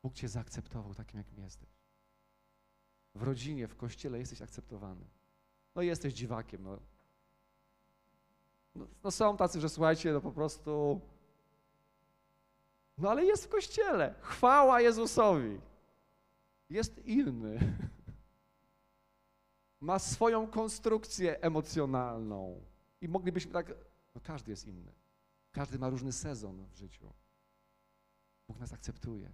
Bóg 0.02 0.14
cię 0.14 0.28
zaakceptował 0.28 0.94
takim, 0.94 1.18
jakim 1.18 1.42
jesteś. 1.42 1.75
W 3.16 3.22
rodzinie, 3.22 3.68
w 3.68 3.76
kościele 3.76 4.18
jesteś 4.18 4.42
akceptowany. 4.42 5.04
No 5.74 5.82
jesteś 5.82 6.14
dziwakiem, 6.14 6.62
no. 6.62 6.78
No, 8.74 8.86
no 9.04 9.10
są 9.10 9.36
tacy, 9.36 9.60
że 9.60 9.68
słuchajcie, 9.68 10.12
no 10.12 10.20
po 10.20 10.32
prostu... 10.32 11.00
No 12.98 13.10
ale 13.10 13.24
jest 13.24 13.44
w 13.44 13.48
kościele. 13.48 14.14
Chwała 14.20 14.80
Jezusowi. 14.80 15.60
Jest 16.70 17.06
inny. 17.06 17.58
Ma 19.80 19.98
swoją 19.98 20.46
konstrukcję 20.46 21.40
emocjonalną. 21.40 22.60
I 23.00 23.08
moglibyśmy 23.08 23.52
tak... 23.52 23.74
No 24.14 24.20
każdy 24.20 24.50
jest 24.50 24.66
inny. 24.66 24.92
Każdy 25.52 25.78
ma 25.78 25.88
różny 25.88 26.12
sezon 26.12 26.66
w 26.72 26.76
życiu. 26.76 27.12
Bóg 28.48 28.58
nas 28.58 28.72
akceptuje. 28.72 29.32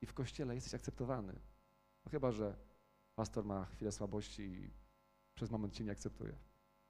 I 0.00 0.06
w 0.06 0.14
kościele 0.14 0.54
jesteś 0.54 0.74
akceptowany. 0.74 1.32
No 2.04 2.10
chyba, 2.10 2.32
że 2.32 2.56
pastor 3.16 3.44
ma 3.44 3.64
chwilę 3.64 3.92
słabości 3.92 4.42
i 4.42 4.70
przez 5.34 5.50
moment 5.50 5.74
cię 5.74 5.84
nie 5.84 5.92
akceptuje. 5.92 6.34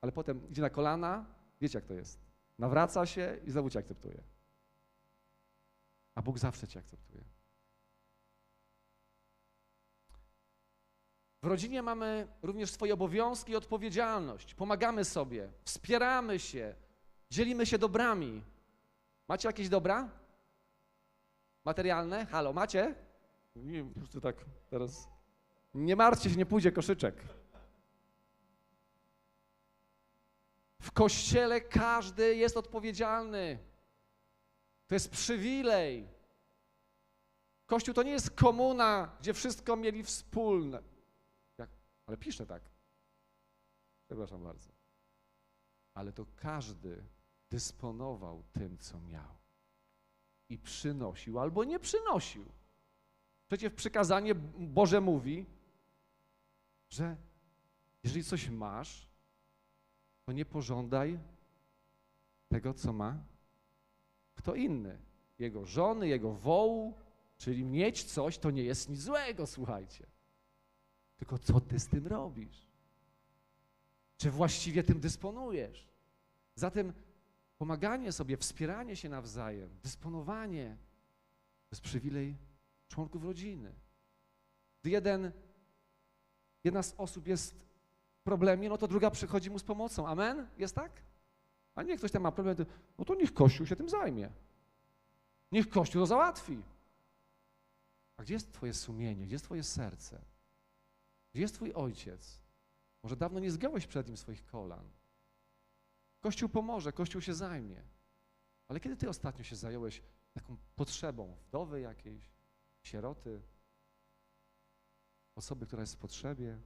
Ale 0.00 0.12
potem 0.12 0.48
idzie 0.50 0.62
na 0.62 0.70
kolana, 0.70 1.24
wiecie 1.60 1.78
jak 1.78 1.86
to 1.86 1.94
jest. 1.94 2.20
Nawraca 2.58 3.06
się 3.06 3.38
i 3.44 3.50
znowu 3.50 3.70
cię 3.70 3.78
akceptuje. 3.78 4.22
A 6.14 6.22
Bóg 6.22 6.38
zawsze 6.38 6.68
cię 6.68 6.80
akceptuje. 6.80 7.24
W 11.42 11.46
rodzinie 11.46 11.82
mamy 11.82 12.28
również 12.42 12.70
swoje 12.70 12.94
obowiązki 12.94 13.52
i 13.52 13.56
odpowiedzialność. 13.56 14.54
Pomagamy 14.54 15.04
sobie, 15.04 15.52
wspieramy 15.64 16.38
się, 16.38 16.74
dzielimy 17.30 17.66
się 17.66 17.78
dobrami. 17.78 18.42
Macie 19.28 19.48
jakieś 19.48 19.68
dobra? 19.68 20.08
Materialne? 21.64 22.26
Halo, 22.26 22.52
macie? 22.52 22.94
Nie, 23.56 23.84
po 23.84 24.00
prostu 24.00 24.20
tak 24.20 24.44
teraz. 24.70 25.15
Nie 25.76 25.96
martwcie 25.96 26.30
się, 26.30 26.36
nie 26.36 26.46
pójdzie 26.46 26.72
koszyczek. 26.72 27.14
W 30.80 30.90
kościele 30.92 31.60
każdy 31.60 32.36
jest 32.36 32.56
odpowiedzialny. 32.56 33.58
To 34.86 34.94
jest 34.94 35.10
przywilej. 35.10 36.08
Kościół 37.66 37.94
to 37.94 38.02
nie 38.02 38.10
jest 38.10 38.30
komuna, 38.30 39.16
gdzie 39.20 39.34
wszystko 39.34 39.76
mieli 39.76 40.02
wspólne. 40.02 40.82
Jak? 41.58 41.70
Ale 42.06 42.16
pisze 42.16 42.46
tak. 42.46 42.62
Przepraszam 44.06 44.44
bardzo. 44.44 44.70
Ale 45.94 46.12
to 46.12 46.26
każdy 46.36 47.04
dysponował 47.50 48.42
tym, 48.52 48.78
co 48.78 49.00
miał. 49.00 49.36
I 50.48 50.58
przynosił 50.58 51.38
albo 51.38 51.64
nie 51.64 51.78
przynosił. 51.78 52.44
Przecież 53.48 53.72
przykazanie 53.72 54.34
Boże 54.58 55.00
mówi, 55.00 55.46
że 56.88 57.16
jeżeli 58.02 58.24
coś 58.24 58.48
masz, 58.48 59.08
to 60.24 60.32
nie 60.32 60.44
pożądaj 60.44 61.18
tego, 62.48 62.74
co 62.74 62.92
ma 62.92 63.18
kto 64.34 64.54
inny. 64.54 64.98
Jego 65.38 65.64
żony, 65.64 66.08
jego 66.08 66.32
wołu, 66.32 66.94
czyli 67.38 67.64
mieć 67.64 68.04
coś, 68.04 68.38
to 68.38 68.50
nie 68.50 68.62
jest 68.62 68.88
nic 68.88 69.00
złego, 69.00 69.46
słuchajcie. 69.46 70.06
Tylko 71.16 71.38
co 71.38 71.60
ty 71.60 71.78
z 71.78 71.86
tym 71.86 72.06
robisz? 72.06 72.66
Czy 74.16 74.30
właściwie 74.30 74.82
tym 74.82 75.00
dysponujesz? 75.00 75.88
Zatem 76.54 76.92
pomaganie 77.58 78.12
sobie, 78.12 78.36
wspieranie 78.36 78.96
się 78.96 79.08
nawzajem, 79.08 79.70
dysponowanie 79.82 80.76
to 81.68 81.74
jest 81.74 81.82
przywilej 81.82 82.36
członków 82.88 83.24
rodziny. 83.24 83.74
Gdy 84.82 84.90
jeden, 84.90 85.32
jedna 86.66 86.82
z 86.82 86.94
osób 86.96 87.26
jest 87.26 87.54
w 88.16 88.22
problemie, 88.22 88.68
no 88.68 88.78
to 88.78 88.88
druga 88.88 89.10
przychodzi 89.10 89.50
mu 89.50 89.58
z 89.58 89.64
pomocą. 89.64 90.08
Amen? 90.08 90.48
Jest 90.58 90.74
tak? 90.74 91.02
A 91.74 91.82
nie 91.82 91.96
ktoś 91.96 92.12
tam 92.12 92.22
ma 92.22 92.32
problem, 92.32 92.56
no 92.98 93.04
to 93.04 93.14
niech 93.14 93.34
Kościół 93.34 93.66
się 93.66 93.76
tym 93.76 93.88
zajmie. 93.88 94.30
Niech 95.52 95.68
Kościół 95.68 96.02
to 96.02 96.06
załatwi. 96.06 96.62
A 98.16 98.22
gdzie 98.22 98.34
jest 98.34 98.52
Twoje 98.52 98.74
sumienie? 98.74 99.26
Gdzie 99.26 99.34
jest 99.34 99.44
Twoje 99.44 99.62
serce? 99.62 100.22
Gdzie 101.32 101.42
jest 101.42 101.54
Twój 101.54 101.72
ojciec? 101.72 102.40
Może 103.02 103.16
dawno 103.16 103.40
nie 103.40 103.50
zgiąłeś 103.50 103.86
przed 103.86 104.06
nim 104.06 104.16
swoich 104.16 104.46
kolan. 104.46 104.90
Kościół 106.20 106.48
pomoże, 106.48 106.92
Kościół 106.92 107.20
się 107.20 107.34
zajmie. 107.34 107.82
Ale 108.68 108.80
kiedy 108.80 108.96
Ty 108.96 109.08
ostatnio 109.08 109.44
się 109.44 109.56
zająłeś 109.56 110.02
taką 110.32 110.56
potrzebą 110.76 111.36
wdowy 111.48 111.80
jakiejś, 111.80 112.30
sieroty, 112.82 113.42
osoby, 115.36 115.66
która 115.66 115.80
jest 115.82 115.94
w 115.94 115.98
potrzebie, 115.98 116.60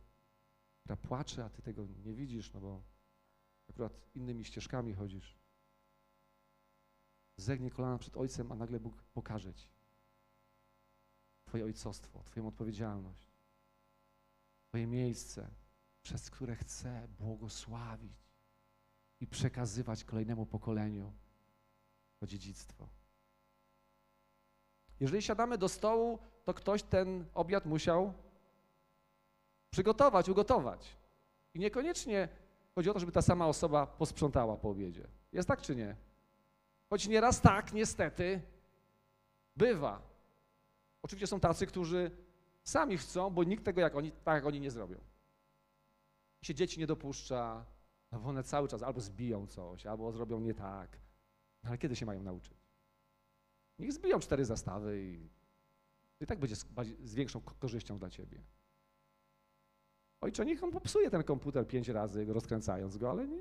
która 0.81 0.97
płacze, 0.97 1.45
a 1.45 1.51
Ty 1.51 1.63
tego 1.63 1.87
nie 1.87 2.15
widzisz, 2.15 2.53
no 2.53 2.61
bo 2.61 2.83
akurat 3.71 4.01
innymi 4.15 4.45
ścieżkami 4.45 4.95
chodzisz. 4.95 5.39
Zegnij 7.37 7.71
kolana 7.71 7.99
przed 7.99 8.17
Ojcem, 8.17 8.53
a 8.53 8.55
nagle 8.55 8.81
Bóg 8.81 9.03
pokaże 9.03 9.55
Ci 9.55 9.69
Twoje 11.45 11.65
ojcostwo, 11.65 12.23
Twoją 12.25 12.47
odpowiedzialność, 12.47 13.33
Twoje 14.69 14.87
miejsce, 14.87 15.51
przez 16.03 16.31
które 16.31 16.57
chce 16.57 17.09
błogosławić 17.19 18.31
i 19.21 19.27
przekazywać 19.27 20.05
kolejnemu 20.05 20.47
pokoleniu 20.47 21.13
to 22.19 22.27
dziedzictwo. 22.27 22.89
Jeżeli 25.01 25.23
siadamy 25.23 25.59
do 25.59 25.69
stołu, 25.69 26.19
to 26.45 26.55
ktoś 26.55 26.83
ten 26.83 27.27
obiad 27.35 27.67
musiał 27.67 28.15
przygotować, 29.71 30.29
ugotować. 30.29 30.97
I 31.55 31.59
niekoniecznie 31.59 32.29
chodzi 32.75 32.91
o 32.91 32.93
to, 32.93 33.01
żeby 33.01 33.13
ta 33.13 33.23
sama 33.23 33.47
osoba 33.47 33.87
posprzątała 33.87 34.57
po 34.57 34.71
obiedzie. 34.71 35.09
Jest 35.33 35.49
tak 35.49 35.63
czy 35.63 35.77
nie? 35.77 35.97
Choć 36.91 37.09
nieraz 37.09 37.41
tak, 37.41 37.73
niestety, 37.73 38.43
bywa. 39.57 40.03
Oczywiście 41.03 41.27
są 41.27 41.41
tacy, 41.41 41.67
którzy 41.67 42.11
sami 42.65 42.99
chcą, 42.99 43.31
bo 43.31 43.45
nikt 43.45 43.65
tego 43.65 43.81
jak 43.81 43.95
oni, 43.95 44.13
tak 44.13 44.35
jak 44.35 44.47
oni 44.47 44.61
nie 44.61 44.71
zrobią. 44.71 45.01
Się 46.43 46.55
dzieci 46.55 46.81
nie 46.81 46.87
dopuszcza, 46.87 47.65
no 48.13 48.21
bo 48.21 48.29
one 48.29 48.43
cały 48.43 48.69
czas 48.69 48.83
albo 48.83 49.01
zbiją 49.01 49.47
coś, 49.47 49.87
albo 49.87 50.13
zrobią 50.13 50.41
nie 50.41 50.55
tak. 50.55 50.99
No 51.63 51.69
ale 51.69 51.79
kiedy 51.79 51.97
się 51.97 52.07
mają 52.07 52.23
nauczyć? 52.23 52.59
Niech 53.79 53.93
zbiją 53.93 54.21
cztery 54.21 54.45
zastawy 54.45 55.03
i, 55.03 55.29
i 56.21 56.27
tak 56.27 56.39
będzie 56.39 56.57
z, 56.57 56.67
z 57.05 57.15
większą 57.15 57.41
korzyścią 57.41 57.99
dla 57.99 58.11
ciebie. 58.11 58.43
Ojcze, 60.21 60.45
niech 60.45 60.65
on 60.65 60.71
popsuje 60.71 61.11
ten 61.11 61.23
komputer 61.23 61.67
pięć 61.67 61.89
razy, 61.89 62.25
rozkręcając 62.25 62.97
go, 62.97 63.11
ale 63.11 63.29
nie, 63.29 63.41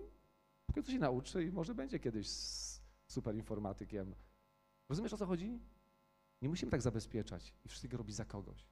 w 0.70 0.74
końcu 0.74 0.92
się 0.92 1.00
nauczy 1.00 1.44
i 1.44 1.52
może 1.52 1.76
będzie 1.76 2.00
kiedyś 2.00 2.30
super 3.08 3.36
informatykiem. 3.36 4.16
Rozumiesz, 4.90 5.14
o 5.14 5.18
co 5.18 5.26
chodzi? 5.26 5.60
Nie 6.42 6.50
musimy 6.50 6.72
tak 6.72 6.82
zabezpieczać 6.82 7.54
i 7.66 7.70
wszystkiego 7.70 7.98
robić 7.98 8.16
za 8.16 8.26
kogoś. 8.26 8.68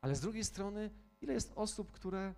Ale 0.00 0.16
z 0.16 0.20
drugiej 0.20 0.44
strony, 0.44 0.90
ile 1.20 1.34
jest 1.34 1.52
osób, 1.54 1.92
które 1.92 2.34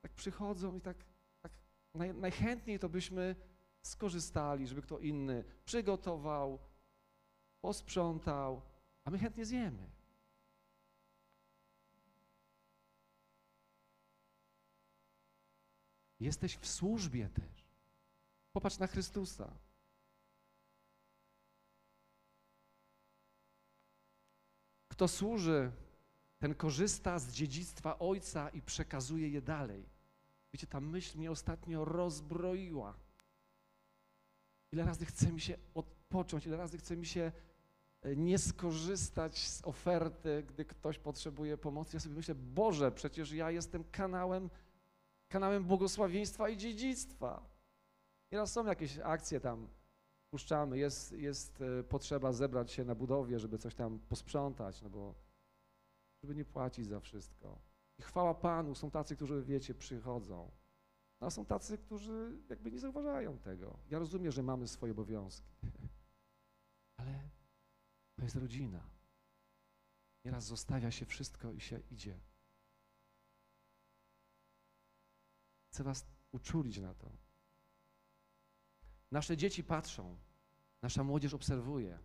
tak 0.00 0.12
przychodzą 0.12 0.76
i 0.76 0.80
tak, 0.80 1.04
tak 1.42 1.52
naj, 1.94 2.14
najchętniej 2.14 2.78
to 2.78 2.88
byśmy 2.88 3.36
skorzystali, 3.82 4.66
żeby 4.66 4.82
kto 4.82 4.98
inny 4.98 5.44
przygotował, 5.64 6.58
posprzątał, 7.60 8.62
a 9.04 9.10
my 9.10 9.18
chętnie 9.18 9.44
zjemy. 9.44 9.95
Jesteś 16.20 16.56
w 16.56 16.66
służbie 16.66 17.28
też. 17.28 17.64
Popatrz 18.52 18.78
na 18.78 18.86
Chrystusa. 18.86 19.52
Kto 24.88 25.08
służy, 25.08 25.72
ten 26.38 26.54
korzysta 26.54 27.18
z 27.18 27.32
dziedzictwa 27.32 27.98
Ojca 27.98 28.48
i 28.48 28.62
przekazuje 28.62 29.28
je 29.28 29.42
dalej. 29.42 29.88
Wiecie, 30.52 30.66
ta 30.66 30.80
myśl 30.80 31.18
mnie 31.18 31.30
ostatnio 31.30 31.84
rozbroiła. 31.84 32.94
Ile 34.72 34.84
razy 34.84 35.06
chce 35.06 35.32
mi 35.32 35.40
się 35.40 35.58
odpocząć, 35.74 36.46
ile 36.46 36.56
razy 36.56 36.78
chce 36.78 36.96
mi 36.96 37.06
się 37.06 37.32
e, 38.02 38.16
nie 38.16 38.38
skorzystać 38.38 39.48
z 39.48 39.64
oferty, 39.64 40.44
gdy 40.48 40.64
ktoś 40.64 40.98
potrzebuje 40.98 41.58
pomocy. 41.58 41.96
Ja 41.96 42.00
sobie 42.00 42.14
myślę, 42.14 42.34
Boże, 42.34 42.92
przecież 42.92 43.32
ja 43.32 43.50
jestem 43.50 43.84
kanałem, 43.84 44.50
kanałem 45.36 45.64
błogosławieństwa 45.64 46.48
i 46.48 46.56
dziedzictwa. 46.56 47.48
Nieraz 48.32 48.52
są 48.52 48.66
jakieś 48.66 48.98
akcje 48.98 49.40
tam, 49.40 49.68
puszczamy, 50.30 50.78
jest, 50.78 51.12
jest 51.12 51.60
e, 51.60 51.84
potrzeba 51.84 52.32
zebrać 52.32 52.72
się 52.72 52.84
na 52.84 52.94
budowie, 52.94 53.38
żeby 53.38 53.58
coś 53.58 53.74
tam 53.74 53.98
posprzątać, 53.98 54.82
no 54.82 54.90
bo 54.90 55.14
żeby 56.22 56.34
nie 56.34 56.44
płacić 56.44 56.86
za 56.86 57.00
wszystko. 57.00 57.58
I 57.98 58.02
chwała 58.02 58.34
Panu, 58.34 58.74
są 58.74 58.90
tacy, 58.90 59.16
którzy, 59.16 59.42
wiecie, 59.42 59.74
przychodzą. 59.74 60.50
No, 61.20 61.26
a 61.26 61.30
są 61.30 61.44
tacy, 61.44 61.78
którzy 61.78 62.38
jakby 62.48 62.70
nie 62.70 62.78
zauważają 62.78 63.38
tego. 63.38 63.78
Ja 63.90 63.98
rozumiem, 63.98 64.32
że 64.32 64.42
mamy 64.42 64.68
swoje 64.68 64.92
obowiązki, 64.92 65.52
ale 67.00 67.20
to 68.16 68.22
jest 68.22 68.36
rodzina. 68.36 68.90
Nieraz 70.24 70.44
zostawia 70.44 70.90
się 70.90 71.06
wszystko 71.06 71.52
i 71.52 71.60
się 71.60 71.80
idzie. 71.90 72.20
Chcę 75.76 75.84
was 75.84 76.06
uczulić 76.32 76.78
na 76.78 76.94
to. 76.94 77.10
Nasze 79.10 79.36
dzieci 79.36 79.64
patrzą, 79.64 80.16
nasza 80.82 81.04
młodzież 81.04 81.34
obserwuje. 81.34 81.98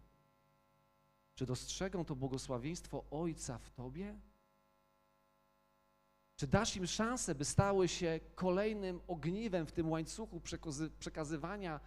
Czy 1.36 1.45
dostrzegą 1.45 2.05
to 2.05 2.15
błogosławieństwo 2.15 3.05
Ojca 3.12 3.57
w 3.57 3.69
Tobie? 3.69 4.19
Czy 6.36 6.47
dasz 6.47 6.75
im 6.75 6.88
szansę, 6.88 7.36
by 7.36 7.45
stały 7.45 7.88
się 7.88 8.19
kolejnym 8.36 9.01
ogniwem 9.07 9.65
w 9.65 9.71
tym 9.71 9.89
łańcuchu 9.89 10.41
przekazywania 10.99 11.79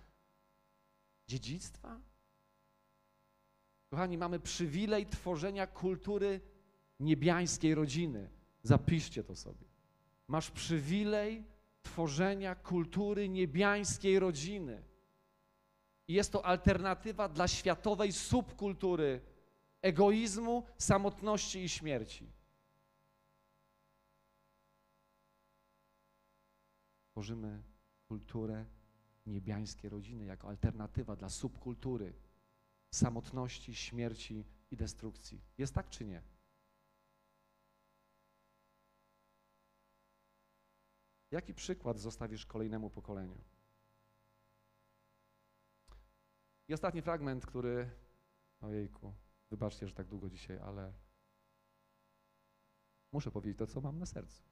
dziedzictwa? 1.28 2.00
Kochani, 3.90 4.18
mamy 4.18 4.40
przywilej 4.40 5.06
tworzenia 5.06 5.66
kultury 5.66 6.40
niebiańskiej 7.00 7.74
rodziny. 7.74 8.30
Zapiszcie 8.62 9.24
to 9.24 9.36
sobie. 9.36 9.66
Masz 10.28 10.50
przywilej 10.50 11.53
tworzenia 11.84 12.54
kultury 12.54 13.28
niebiańskiej 13.28 14.18
rodziny. 14.18 14.82
I 16.08 16.14
jest 16.14 16.32
to 16.32 16.44
alternatywa 16.46 17.28
dla 17.28 17.48
światowej 17.48 18.12
subkultury 18.12 19.20
egoizmu, 19.82 20.64
samotności 20.78 21.64
i 21.64 21.68
śmierci. 21.68 22.32
Tworzymy 27.10 27.62
kulturę 28.08 28.64
niebiańskiej 29.26 29.90
rodziny 29.90 30.24
jako 30.24 30.48
alternatywa 30.48 31.16
dla 31.16 31.28
subkultury 31.28 32.12
samotności, 32.90 33.74
śmierci 33.74 34.44
i 34.70 34.76
destrukcji. 34.76 35.40
Jest 35.58 35.74
tak 35.74 35.90
czy 35.90 36.04
nie? 36.04 36.22
Jaki 41.34 41.54
przykład 41.54 41.98
zostawisz 41.98 42.46
kolejnemu 42.46 42.90
pokoleniu? 42.90 43.38
I 46.68 46.74
ostatni 46.74 47.02
fragment, 47.02 47.46
który, 47.46 47.90
ojejku, 48.60 49.14
wybaczcie, 49.50 49.88
że 49.88 49.94
tak 49.94 50.06
długo 50.06 50.30
dzisiaj, 50.30 50.58
ale 50.58 50.92
Muszę 53.14 53.30
powiedzieć 53.30 53.58
to, 53.58 53.66
co 53.66 53.80
mam 53.80 53.98
na 53.98 54.06
sercu. 54.06 54.42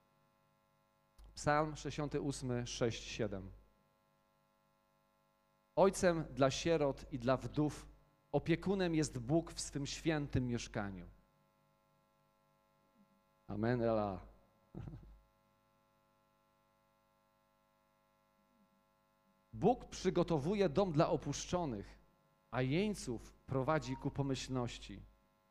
Psalm 1.35 1.77
68, 1.77 2.67
6, 2.67 3.03
7. 3.03 3.53
Ojcem 5.77 6.25
dla 6.35 6.51
sierot 6.51 7.13
i 7.13 7.19
dla 7.19 7.37
wdów, 7.37 7.87
opiekunem 8.33 8.95
jest 8.95 9.19
Bóg 9.19 9.53
w 9.53 9.61
swym 9.61 9.87
świętym 9.87 10.47
mieszkaniu. 10.47 11.07
Amen, 13.47 13.83
Ela. 13.83 14.27
Bóg 19.53 19.85
przygotowuje 19.85 20.69
dom 20.69 20.93
dla 20.93 21.11
opuszczonych, 21.11 21.99
a 22.51 22.63
jeńców 22.63 23.33
prowadzi 23.47 23.97
ku 23.97 24.11
pomyślności. 24.11 25.03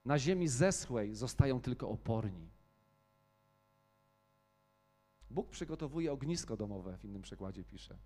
Na 0.06 0.20
ziemi 0.20 0.48
zeschłej 0.48 1.16
zostają 1.16 1.62
tylko 1.62 1.90
oporni. 1.90 2.50
Bóg 5.30 5.50
przygotowuje 5.50 6.12
ognisko 6.12 6.58
domowe, 6.58 6.98
w 6.98 7.06
innym 7.06 7.22
przekładzie 7.22 7.64
pisze. 7.64 7.98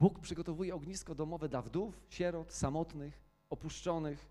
Bóg 0.00 0.20
przygotowuje 0.20 0.74
ognisko 0.74 1.14
domowe 1.14 1.48
dla 1.48 1.62
wdów, 1.62 2.00
sierot, 2.08 2.52
samotnych, 2.52 3.22
opuszczonych. 3.50 4.28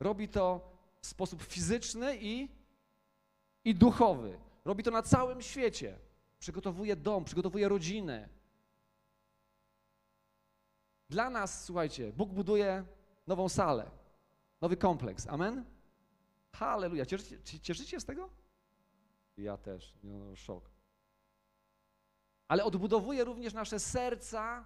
Robi 0.00 0.28
to 0.28 0.70
w 1.00 1.06
sposób 1.06 1.42
fizyczny 1.42 2.18
i, 2.20 2.48
i 3.64 3.74
duchowy. 3.74 4.38
Robi 4.64 4.82
to 4.82 4.90
na 4.90 5.02
całym 5.02 5.42
świecie. 5.42 5.98
Przygotowuje 6.38 6.96
dom, 6.96 7.24
przygotowuje 7.24 7.68
rodzinę. 7.68 8.28
Dla 11.08 11.30
nas, 11.30 11.64
słuchajcie, 11.64 12.12
Bóg 12.12 12.32
buduje 12.32 12.84
nową 13.26 13.48
salę, 13.48 13.90
nowy 14.60 14.76
kompleks. 14.76 15.26
Amen? 15.26 15.64
Halleluja. 16.52 17.06
Cieszycie, 17.06 17.60
cieszycie 17.60 18.00
z 18.00 18.04
tego? 18.04 18.30
Ja 19.36 19.56
też. 19.56 19.94
No, 20.02 20.36
szok. 20.36 20.70
Ale 22.48 22.64
odbudowuje 22.64 23.24
również 23.24 23.54
nasze 23.54 23.80
serca 23.80 24.64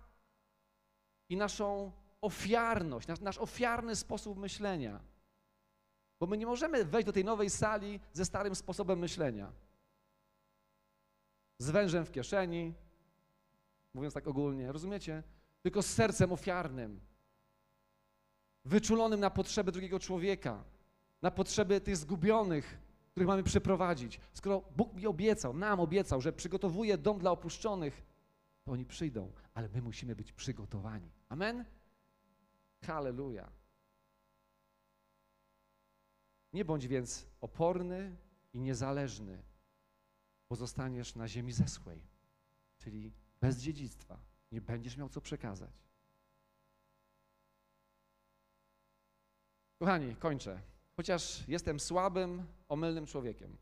i 1.29 1.37
naszą 1.37 1.93
ofiarność, 2.21 3.09
nasz, 3.09 3.21
nasz 3.21 3.39
ofiarny 3.39 3.97
sposób 3.97 4.39
myślenia. 4.39 5.01
Bo 6.21 6.27
my 6.27 6.37
nie 6.37 6.47
możemy 6.47 6.85
wejść 6.85 7.07
do 7.07 7.13
tej 7.13 7.25
nowej 7.25 7.51
sali 7.51 8.01
ze 8.13 8.25
starym 8.25 8.55
sposobem 8.55 8.99
myślenia. 8.99 9.53
Z 11.59 11.71
wężem 11.71 12.05
w 12.05 12.11
kieszeni, 12.11 12.75
mówiąc 13.95 14.15
tak 14.15 14.27
ogólnie, 14.27 14.73
rozumiecie? 14.73 15.23
Tylko 15.63 15.83
z 15.83 15.87
sercem 15.87 16.33
ofiarnym, 16.33 17.01
wyczulonym 18.65 19.21
na 19.21 19.31
potrzeby 19.31 19.73
drugiego 19.73 19.99
człowieka, 19.99 20.65
na 21.23 21.31
potrzeby 21.31 21.81
tych 21.81 21.97
zgubionych, 21.97 22.79
których 23.11 23.29
mamy 23.29 23.43
przeprowadzić. 23.43 24.21
Skoro 24.33 24.63
Bóg 24.77 24.95
mi 24.95 25.07
obiecał, 25.07 25.55
nam 25.55 25.81
obiecał, 25.81 26.21
że 26.21 26.33
przygotowuje 26.33 26.99
dom 26.99 27.19
dla 27.19 27.31
opuszczonych, 27.31 28.03
to 28.65 28.73
oni 28.73 28.85
przyjdą, 28.85 29.33
ale 29.55 29.69
my 29.69 29.83
musimy 29.83 30.17
być 30.17 30.33
przygotowani. 30.33 31.11
Amen? 31.29 31.65
Halleluja. 32.83 33.51
Nie 36.53 36.65
bądź 36.65 36.89
więc 36.89 37.27
oporny 37.41 38.17
i 38.53 38.61
niezależny, 38.61 39.43
bo 40.49 40.57
zostaniesz 40.57 41.15
na 41.15 41.29
ziemi 41.29 41.53
zeschłej, 41.53 42.03
czyli 42.79 43.13
bez 43.41 43.59
dziedzictwa. 43.59 44.30
Nie 44.53 44.61
będziesz 44.61 44.97
miał 44.97 45.09
co 45.09 45.21
przekazać. 45.21 45.71
Kochani, 49.79 50.17
kończę. 50.17 50.61
Chociaż 50.97 51.49
jestem 51.49 51.81
słabym, 51.81 52.47
omylnym 52.69 53.07
człowiekiem, 53.07 53.57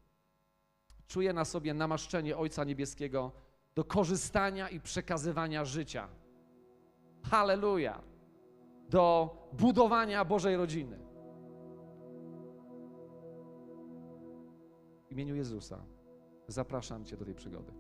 czuję 1.07 1.33
na 1.33 1.45
sobie 1.45 1.75
namaszczenie 1.75 2.37
Ojca 2.37 2.65
Niebieskiego 2.65 3.33
do 3.75 3.85
korzystania 3.85 4.69
i 4.69 4.81
przekazywania 4.81 5.65
życia. 5.65 6.09
Halleluja! 7.23 8.03
Do 8.89 9.31
budowania 9.53 10.25
Bożej 10.25 10.57
rodziny. 10.57 10.99
W 15.09 15.13
imieniu 15.13 15.37
Jezusa 15.37 15.85
zapraszam 16.49 17.05
Cię 17.05 17.17
do 17.17 17.25
tej 17.25 17.35
przygody. 17.35 17.73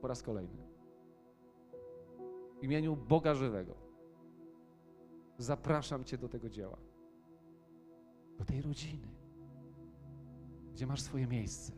Po 0.00 0.08
raz 0.08 0.22
kolejny. 0.22 0.73
W 2.60 2.64
imieniu 2.64 2.96
Boga 2.96 3.34
żywego. 3.34 3.74
Zapraszam 5.38 6.04
Cię 6.04 6.18
do 6.18 6.28
tego 6.28 6.48
dzieła. 6.48 6.76
Do 8.38 8.44
tej 8.44 8.62
rodziny, 8.62 9.08
gdzie 10.72 10.86
masz 10.86 11.00
swoje 11.00 11.26
miejsce, 11.26 11.72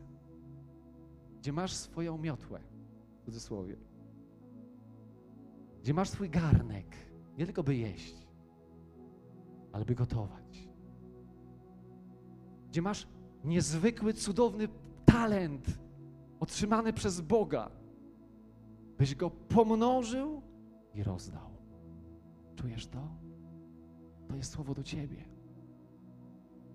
gdzie 1.39 1.53
masz 1.53 1.73
swoją 1.73 2.17
miotłę, 2.17 2.59
w 3.21 3.25
cudzysłowie, 3.25 3.77
gdzie 5.81 5.93
masz 5.93 6.09
swój 6.09 6.29
garnek, 6.29 6.95
nie 7.37 7.45
tylko 7.45 7.63
by 7.63 7.75
jeść, 7.75 8.27
ale 9.71 9.85
by 9.85 9.95
gotować, 9.95 10.69
gdzie 12.69 12.81
masz 12.81 13.07
niezwykły, 13.43 14.13
cudowny 14.13 14.67
talent 15.05 15.79
otrzymany 16.39 16.93
przez 16.93 17.21
Boga, 17.21 17.71
byś 18.97 19.15
go 19.15 19.29
pomnożył 19.29 20.41
i 20.97 21.03
rozdał. 21.03 21.49
Czujesz 22.55 22.87
to? 22.87 23.07
To 24.27 24.35
jest 24.35 24.51
słowo 24.51 24.73
do 24.73 24.83
ciebie. 24.83 25.25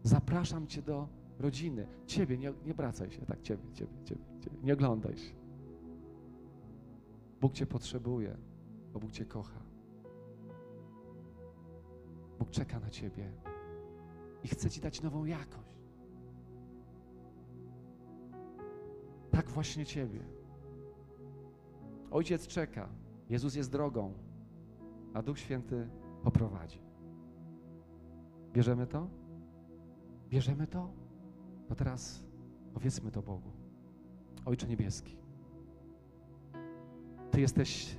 Zapraszam 0.03 0.67
Cię 0.67 0.83
do 0.83 1.09
rodziny. 1.39 1.87
Ciebie, 2.07 2.39
nie, 2.39 2.53
nie 2.67 2.75
wracaj 2.75 3.11
się, 3.11 3.27
tak, 3.27 3.43
Ciebie, 3.43 3.73
Ciebie, 3.73 4.05
Ciebie, 4.05 4.25
Ciebie. 4.41 4.57
Nie 4.63 4.73
oglądaj 4.73 5.19
się. 5.19 5.35
Bóg 7.41 7.53
Cię 7.53 7.67
potrzebuje, 7.67 8.37
bo 8.93 9.01
Bóg 9.01 9.11
Cię 9.11 9.25
kocha. 9.25 9.63
Bóg 12.39 12.51
czeka 12.51 12.81
na 12.81 12.91
Ciebie 12.91 13.33
i 14.45 14.49
chce 14.49 14.71
Ci 14.71 14.81
dać 14.81 15.03
nową 15.03 15.25
jakość. 15.25 15.73
Tak 19.31 19.49
właśnie 19.49 19.87
Ciebie. 19.87 20.21
Ojciec 22.11 22.47
czeka, 22.47 22.89
Jezus 23.33 23.55
jest 23.55 23.73
drogą, 23.73 24.13
a 25.15 25.23
Duch 25.23 25.39
Święty 25.39 25.89
poprowadzi. 26.23 26.79
Bierzemy 28.53 28.87
to? 28.87 29.09
Bierzemy 30.29 30.67
to? 30.67 30.91
To 31.69 31.75
teraz 31.75 32.25
powiedzmy 32.75 33.11
to 33.11 33.23
Bogu. 33.23 33.51
Ojcze 34.45 34.69
Niebieski, 34.69 35.17
Ty 37.31 37.41
jesteś 37.41 37.97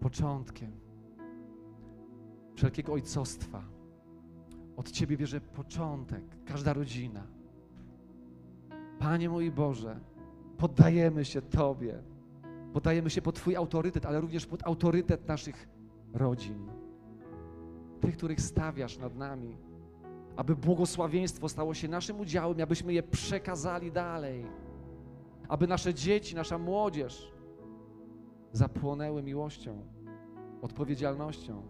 początkiem 0.00 0.72
wszelkiego 2.54 2.92
ojcostwa. 2.92 3.62
Od 4.76 4.90
Ciebie 4.90 5.16
bierze 5.16 5.40
początek 5.40 6.24
każda 6.44 6.72
rodzina. 6.72 7.26
Panie 8.98 9.28
mój 9.28 9.50
Boże, 9.50 10.00
poddajemy 10.58 11.24
się 11.24 11.42
Tobie. 11.42 12.09
Poddajemy 12.72 13.10
się 13.10 13.22
pod 13.22 13.34
Twój 13.34 13.56
autorytet, 13.56 14.06
ale 14.06 14.20
również 14.20 14.46
pod 14.46 14.66
autorytet 14.66 15.28
naszych 15.28 15.68
rodzin. 16.12 16.68
Tych, 18.00 18.16
których 18.16 18.40
stawiasz 18.40 18.98
nad 18.98 19.16
nami 19.16 19.56
aby 20.36 20.56
błogosławieństwo 20.56 21.48
stało 21.48 21.74
się 21.74 21.88
naszym 21.88 22.20
udziałem, 22.20 22.60
abyśmy 22.62 22.92
je 22.92 23.02
przekazali 23.02 23.92
dalej, 23.92 24.46
aby 25.48 25.66
nasze 25.66 25.94
dzieci, 25.94 26.34
nasza 26.34 26.58
młodzież 26.58 27.32
zapłonęły 28.52 29.22
miłością, 29.22 29.86
odpowiedzialnością 30.62 31.62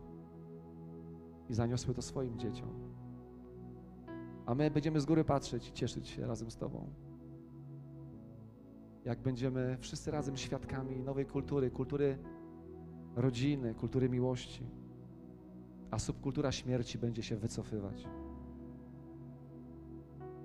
i 1.49 1.55
zaniosły 1.55 1.95
to 1.95 2.03
swoim 2.03 2.39
dzieciom. 2.39 2.69
A 4.47 4.55
my 4.55 4.71
będziemy 4.71 5.01
z 5.01 5.05
góry 5.05 5.25
patrzeć 5.25 5.69
i 5.69 5.73
cieszyć 5.73 6.09
się 6.09 6.27
razem 6.27 6.51
z 6.51 6.57
Tobą. 6.57 6.91
Jak 9.05 9.19
będziemy 9.21 9.77
wszyscy 9.81 10.11
razem 10.11 10.37
świadkami 10.37 11.03
nowej 11.03 11.27
kultury, 11.27 11.71
kultury 11.71 12.19
rodziny, 13.17 13.75
kultury 13.75 14.09
miłości, 14.09 14.67
a 15.91 15.99
subkultura 15.99 16.53
śmierci 16.53 16.99
będzie 16.99 17.23
się 17.23 17.37
wycofywać. 17.37 18.09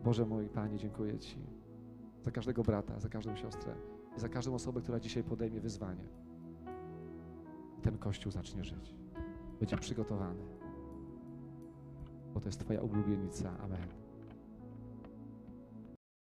Boże 0.04 0.26
mój 0.26 0.50
Panie, 0.50 0.78
dziękuję 0.78 1.20
Ci 1.20 1.38
za 2.22 2.32
każdego 2.32 2.64
brata, 2.64 3.00
za 3.00 3.10
każdą 3.10 3.36
siostrę 3.36 3.76
i 4.18 4.20
za 4.20 4.30
każdą 4.30 4.54
osobę, 4.54 4.82
która 4.82 5.00
dzisiaj 5.00 5.24
podejmie 5.24 5.60
wyzwanie. 5.62 6.08
Ten 7.82 7.98
Kościół 7.98 8.32
zacznie 8.32 8.64
żyć. 8.64 8.96
Będzie 9.60 9.78
przygotowany. 9.78 10.44
Bo 12.34 12.40
to 12.40 12.50
jest 12.50 12.60
Twoja 12.60 12.82
ulubienica. 12.82 13.60
Amen. 13.60 14.05